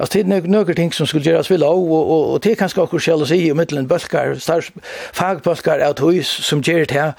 [0.00, 2.80] Alltså det är några ting som skulle göras vid lov och, och, och det kanske
[2.80, 4.72] också själv se i mittlen bölkar, stars,
[5.12, 7.12] fagbölkar av hus som ger det här.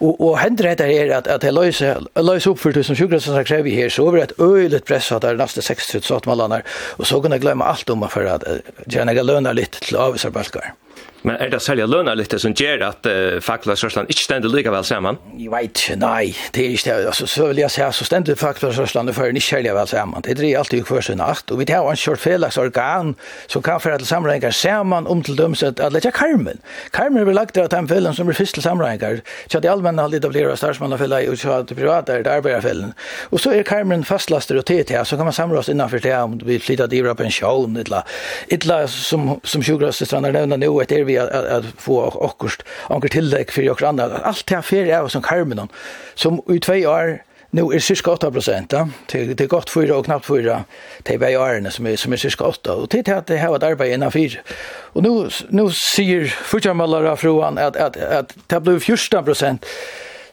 [0.00, 3.62] Och, och händer det är att, att det löser, löser upp för som sjukhusen som
[3.62, 6.62] vi här så över ett öjligt press att det är nästa 60 man malanar.
[6.70, 8.44] Och så kan glömma allt om för att
[8.86, 10.60] göra några lönar lite till avvisarbölkar.
[10.60, 10.87] Mm.
[11.26, 14.84] Men er det særlig lønner litt som gjør at uh, Faklagsrørsland ikke stender like vel
[14.86, 15.18] sammen?
[15.36, 17.08] Jeg vet, nei, det er ikke det.
[17.10, 20.22] Altså, så vil jeg si, så stender Faklagsrørsland for ikke særlig vel sammen.
[20.24, 21.50] Det dreier alltid hver sin natt.
[21.50, 23.14] Og vi tar en kjørt felags organ
[23.50, 26.62] som kan føre til sammenhengar sammen om til dømes at, at lette Karmen.
[26.94, 29.20] Karmen blir lagt av de fellene som blir først til sammenhengar.
[29.50, 32.94] Så det allmenne har litt av flere statsmannafelle og så det private er det arbeiderfellen.
[33.34, 36.38] Og så er Karmen fastlaster og TTA, så kan man samle oss innanfor det om
[36.46, 37.32] vi flyttet i Europa en
[38.48, 42.48] eller som, som sjukkerhetsstrandene nevner nå, det vi at, att få också
[42.88, 45.68] anker tillegg för okkur andra allt det här för jag som Carmen
[46.14, 48.88] som i två år nu är cirka 8 prosent, ja.
[49.12, 50.64] det er godt fyra och knappt fyra
[51.04, 53.64] til vei årene som är som är cirka 8 och till att det har var
[53.64, 54.40] arbete innan fyra.
[54.92, 59.66] Och nu nu ser församlare fruan att att att det blev 14 procent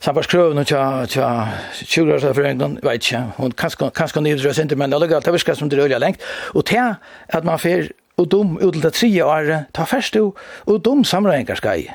[0.00, 4.58] Sabbars krøvene tja, tja, 20 år for en vet ikke, hun kanskje, kanskje nye drøs
[4.76, 6.20] men det er som det er øyelig lengt,
[6.54, 6.94] og til
[7.28, 10.36] at man fer og dum ut til det tredje året, ta først og,
[10.66, 11.86] og dom samreiningar skal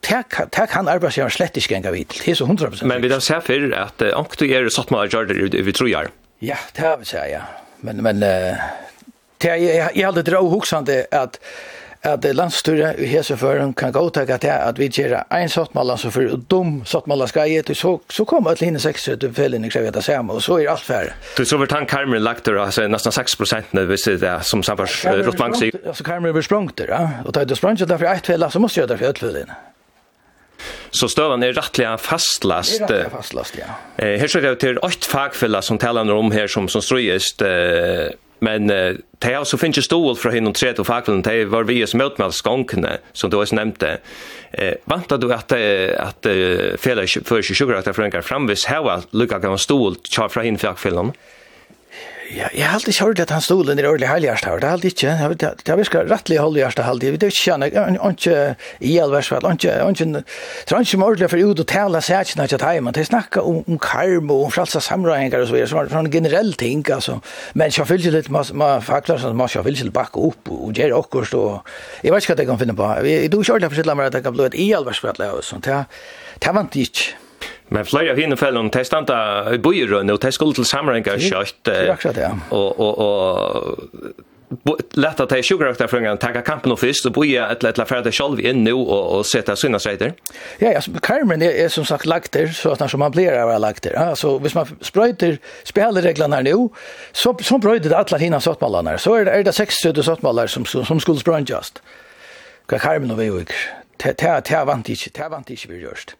[0.00, 2.14] det kan arbeidsgiveren slett ikke engang vidt.
[2.24, 2.86] Det er så 100%.
[2.88, 5.74] Men vi da ser for at uh, du er satt med å gjøre det vi
[5.76, 6.08] tror gjør.
[6.40, 7.42] Ja, det har vi sett, ja.
[7.84, 8.62] Men, men uh,
[9.40, 11.36] det, jeg, jeg, jeg hadde dra hoksende at
[12.02, 16.80] at landstyret i Heseføren kan gå til at vi gjør en sottmål som for dum
[16.88, 20.32] sottmål skal gi, så, så kommer alle henne 6 til fellene ikke vet det samme,
[20.32, 21.12] og så er alt færre.
[21.36, 24.20] Du så vil ta en karmeren lagt der, altså nesten 6 prosent hvis vi ser
[24.22, 25.76] det som samfunns Rottbank sier.
[25.84, 27.24] Altså karmeren blir sprangt der, ja.
[27.24, 29.58] og da du sprangt derfor ett felle, så må jeg gjøre derfor i fellene.
[30.92, 32.80] Så støvan er rettelig fastlast.
[32.80, 33.76] Er rettelig fastlast, ja.
[33.96, 37.44] Eh, her er det til 8 fagfeller som taler om her som, som strøyest.
[37.46, 38.10] Eh,
[38.40, 41.80] Men eh, det har så finnes stål fra henne tre til fakvelen, det var vi
[41.86, 43.98] som møtte med skånkene, som du også nevnte.
[44.52, 49.58] Eh, vantar du at, at uh, fyrir 27 at det frøyngar framvis hava lukka gav
[49.60, 51.12] stål fra henne fakvelen?
[51.12, 51.39] Ja.
[52.30, 54.60] Ja, jeg har alltid kjørt at han stolen er ordentlig heiligast her.
[54.62, 55.14] Det har alltid ikke.
[55.42, 57.16] Det har virker rettelig heiligast her alltid.
[57.18, 57.68] Det er ikke kjenne.
[58.10, 58.34] Ikke
[58.86, 59.46] i alversfall.
[59.50, 62.92] Ikke, ikke, det er ikke ordentlig for ut og tale sætjene til når jeg.
[63.00, 65.88] Det snakker om, om karm og om fralsa samrøyninger og så videre.
[65.90, 67.18] Sånn en generell ting, altså.
[67.58, 71.34] Men jeg fyllt litt, man fakler sånn, man fyllt litt bakke opp og gjøre akkurat.
[71.34, 72.92] Og jeg vet ikke hva jeg kan finne på.
[73.08, 75.18] Jeg tror ikke ordentlig for sitt lammer at det kan bli et i all alversfall.
[75.18, 77.10] Det er vant ikke.
[77.72, 81.68] Men flera av hinna fällon testanta bojer och testkull till samringar kött.
[82.48, 87.50] Och och och lätt att ta sjukrafta från att ta kampen och först så boja
[87.50, 90.12] ett lätt för det själv in nu och och sätta sina sidor.
[90.58, 93.30] Ja, alltså Carmen är, är som sagt lagt där så att när som man blir
[93.30, 93.94] där lagt där.
[93.94, 96.68] Alltså hvis man spröjter spelreglerna här nu
[97.12, 98.98] så så bröjde det alla hinna sottmallarna.
[98.98, 101.82] Så är det är det 60 sottmallar som som skulle sprönjast.
[102.66, 103.52] Carmen och vi och
[103.96, 106.16] ta ta ta vant ta vant vi görst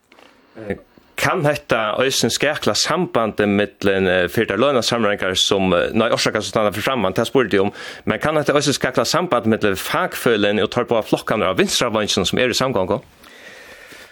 [1.21, 6.85] kan hetta øysen skærkla sambandet mellan fyrta løna samringar som nei orsaka som stanna for
[6.85, 7.73] framman ta spurði om
[8.05, 12.51] men kan hetta øysen skærkla samband mellan fagfølen og tarpa flokkarna av vinstravansen som er
[12.51, 13.01] i samgång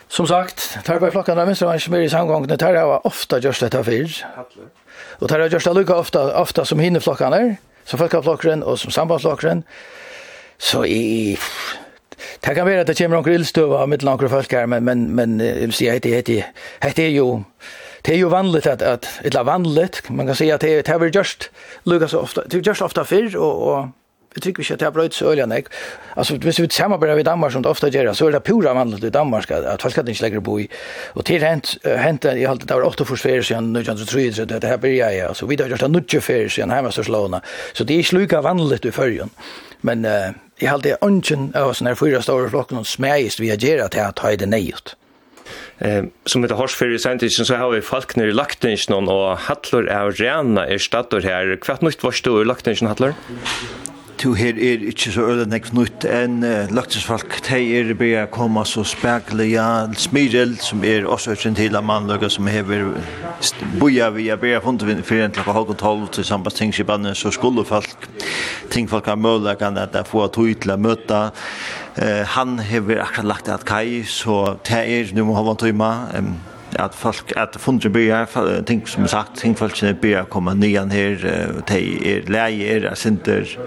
[0.09, 3.83] Som sagt, tarpa flokkarna av vinstravansen som er i samgången, det tar ofta just detta
[3.85, 4.09] fyr.
[5.21, 7.57] Og tar just lukka ofta ofta som hinner flokkarna
[7.89, 9.65] som folkaflokkaren og som sambandflokkaren
[10.59, 11.37] så i
[12.45, 15.09] Det kan være at det kommer noen ildstøv av mitt langere folk her, men, men,
[15.15, 16.43] men jeg vil si at det, det,
[16.83, 17.29] det er jo
[18.07, 21.01] det er jo vanligt at, at eller vanligt, man kan si at det, det har
[21.03, 21.51] vært gjørst
[21.91, 23.89] lukka så ofta, det just ofta før, og, og
[24.35, 25.69] jeg tror ikke at det har brøyt så øyla nek.
[26.17, 29.05] Altså, hvis vi samarbeider med Danmark som det ofta gjør, så er det pura vanligt
[29.05, 30.69] i Danmark at, at folk ikke legger bo i.
[31.15, 34.45] Og til hent, hent, jeg halte det var 8 års fyrir siden nu 1903, så
[34.45, 37.41] det her blir jeg, altså, vi har gjort det 90 fyrir siden hjemme størslåna,
[37.73, 39.31] så det er ikke lukka vanligt i fyrrjun.
[39.87, 43.91] Men uh, jeg halte ønsken av sånne fyra store flokken og smegist vi har gjerra
[43.93, 44.97] til at ha det nøyut.
[45.79, 49.87] Eh, som heter Horsfyr i Sentisen, så har vi folk nere i Laktingsnån, og Hattler
[49.87, 51.55] er rena i er stator her.
[51.63, 53.15] Hva er nytt varst du i Laktingsnån, Hattler?
[54.19, 58.65] to her er ikkje så øyne nekv nytt enn uh, løgtingsfolk de er be å
[58.67, 62.97] så spekelig ja, Smirel som er også ikke til a mannløyga som hever
[63.79, 67.31] boja via be å funde for en klokka halv og tolv til samme tingskipannet så
[67.35, 68.09] skulle folk
[68.73, 71.23] tingfolk har møylegan at det får tog til a møta.
[71.99, 76.35] Uh, han hever akkurat lagt at kai så det er nu må hava tøyma um,
[76.79, 81.79] att folk att fundre börjar ting som sagt ting folk börjar komma nyan här te
[82.27, 83.59] är er center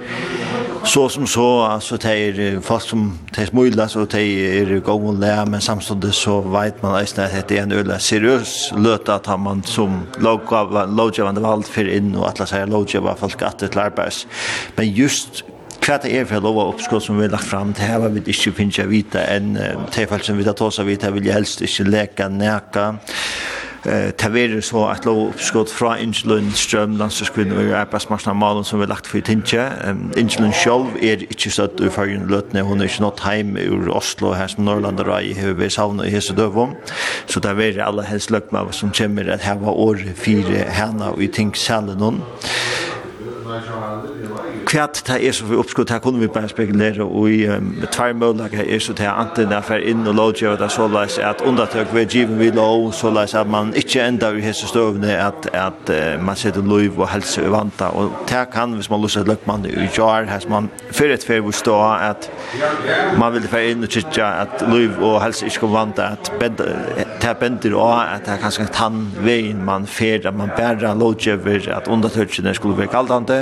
[0.84, 4.20] så som så så te er fast som te smulla så te
[4.62, 9.16] är gång lä men samtidigt så vet man att det är en öle seriøs løta
[9.16, 13.60] att man som logga logga vald för in och att seg logga var folk att
[13.60, 14.28] det lärbas
[14.76, 15.44] men just
[15.82, 18.28] hva det er for lov og oppskott som vi har lagt fram, til her vil
[18.30, 19.56] ikke finne vite enn
[19.94, 22.92] tilfell som vi tar tås av vite, vil jeg helst ikke leke, neka.
[23.86, 28.78] Eh, det er så at lov oppskott fra Ingelund Strøm, landslagskvinnen og arbeidsmarsna malen som
[28.78, 29.64] vi har lagt for i Tintje.
[30.18, 34.36] Ingelund selv er ikke støtt i fargen løtene, hun er ikke nått heim ur Oslo,
[34.38, 36.76] her som Norrland og Rai, her vi savner i hese døvom.
[37.26, 41.24] Så det er alle helst løkma som kommer at her var år fire henne og
[41.24, 42.22] i Tingsalen.
[44.66, 47.40] Kvært ta er så vi uppskot ta kunnu vi bara spekulera og i
[47.92, 51.18] tvær møllag er så ta antin der fer inn og lodge og der så lais
[51.20, 55.16] at undatøk við given við lo så lais at man ikkje enda við hesa støvne
[55.18, 55.92] at at
[56.22, 59.66] man setur lov og helse og vanta og ta kan hvis man lussar lukk man
[59.68, 62.30] i jar has man fer et fer við stå at
[63.20, 66.64] man vil fer inn og kikja at lov og helse ikkje kom vanta at bend
[67.22, 71.38] ta bendir og at ta kanskje tann vegin man fer at man bæra lodge
[71.72, 73.41] at undatøkene skulle vera altante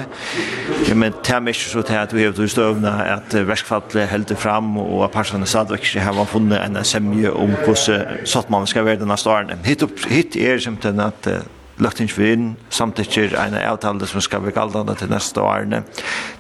[0.96, 4.78] Men det er mest så til at vi har til støvende at verskfallet helder fram
[4.78, 9.04] og at personene parsene ikke har funnet en semje om hvordan sånn man skal være
[9.04, 9.60] denne stående.
[9.66, 11.32] Hitt er simpelthen at
[11.80, 15.84] lagt inn for inn, samtidig en avtale som skal være galdende til neste årene.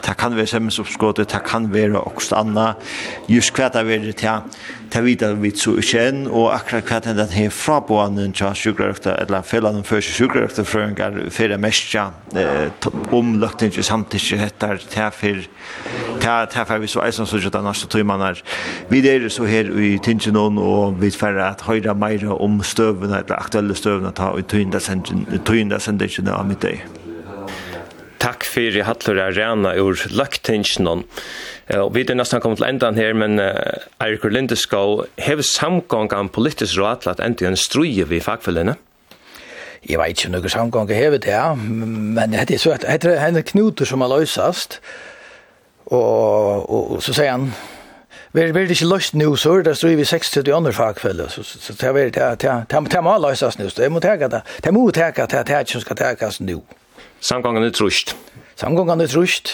[0.04, 2.90] Det kan være semmesoppskåttet, det kan være også annet.
[3.32, 4.60] Just hva det er til
[4.94, 9.16] det vet vi så ikke enn, og akkurat hva den den her frabående til sjukrøkta,
[9.22, 12.06] eller fellene før sjukrøkta frøyngar, for det meste
[13.16, 15.10] om løkting ta samtidig ta ta
[16.68, 18.42] for vi så eisen så ikke den neste tøymene her.
[18.90, 23.40] Vi er så her i Tinsinon, og vi får at høyre mer om støvene, eller
[23.40, 24.80] aktuelle støvene, ta og tøynda
[25.80, 27.09] sendingen av middag
[28.60, 31.06] fyrir Hallur er rena ur løgtingsnån.
[31.80, 37.04] Og vi er nesten kommet til endan her, men Eirikur Lindeskov, hev samgångan politisk råd
[37.04, 38.76] til at enda en struje vi fagfellene?
[39.88, 41.54] Jeg vet ikke om noen samgångan hever det, ja.
[41.56, 44.82] men det er så at det er en knuter som har løsast,
[45.86, 47.52] og, og, og så sier han,
[48.34, 51.26] Vi er veldig ikke løst nå, så er det stod vi 60 til andre fagfelle,
[51.30, 51.42] så
[51.74, 55.48] det er veldig, det må løses nå, det må teka det, det må teka det,
[55.48, 56.60] det er ikke som skal tekas nå.
[57.26, 58.14] Samgången er trusht
[58.60, 59.54] samgångene er trusht,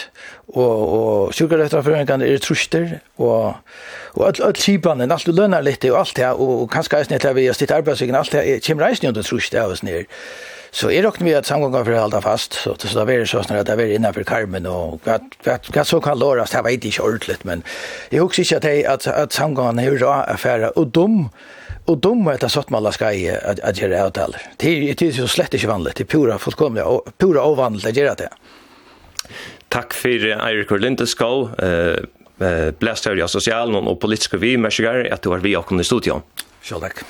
[0.54, 3.56] og, og sjukkerretterføringene er truster, og,
[4.14, 7.16] og alt, alt kibane, alt du lønner litt, og alt det, og, og kanskje eisen
[7.16, 10.06] etter vi har stitt arbeidsvikken, alt det, kommer eisen under trusht av oss nere.
[10.76, 13.68] Så jeg råkner vi at samgångene for å fast, så, så det er sånn at
[13.68, 17.38] det er innenfor karmen, og hva, hva, hva så kan låres, det vet ikke ordentlig,
[17.48, 17.62] men
[18.12, 21.22] jeg husker ikke at, jeg, at, at samgångene er råd affære, og dum,
[21.86, 24.42] Og dum er det sånn man skal gjøre avtaler.
[24.58, 26.82] Det er jo slett ikke vanlig, det er pura fullkomlig,
[27.14, 28.30] pura ovanlig å gjøre det.
[29.76, 32.00] Takk fyrir Eirik Lindeskov, eh,
[32.40, 36.22] eh, blæstøyre av sosialen og politiske vi, mersigar, at du var vi okkur i studion.
[36.64, 37.02] Sjål takk.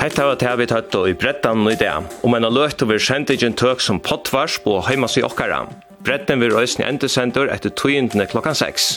[0.00, 1.92] Hetta var det tatt og i brettan i det,
[2.24, 5.68] og menn har løtt over sendingen tøk som pottvarsp og heimas i okkara.
[6.06, 8.88] Bretten vil røysene endesendur etter tøyendene klokkan 6.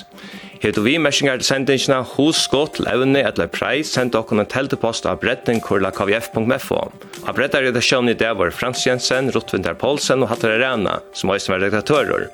[0.64, 5.20] Hetu vi meshingar til sendingina hos skott, levne eller preis senda okkur en teltepost av
[5.20, 6.80] bretten kurla kvf.fo.
[7.28, 11.58] Av breddar redaksjonen i det var Frans Jensen, Rottvindar Poulsen og Hattar Arena, som også
[11.58, 12.30] var redaktører.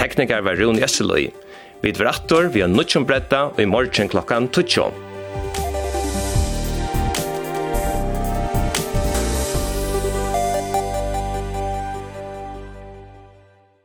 [0.00, 1.28] Teknikar var Rune Jesseløy.
[1.84, 5.13] Vi dvrattor, vi har nutjum bretta, og i morgen klokkan 12.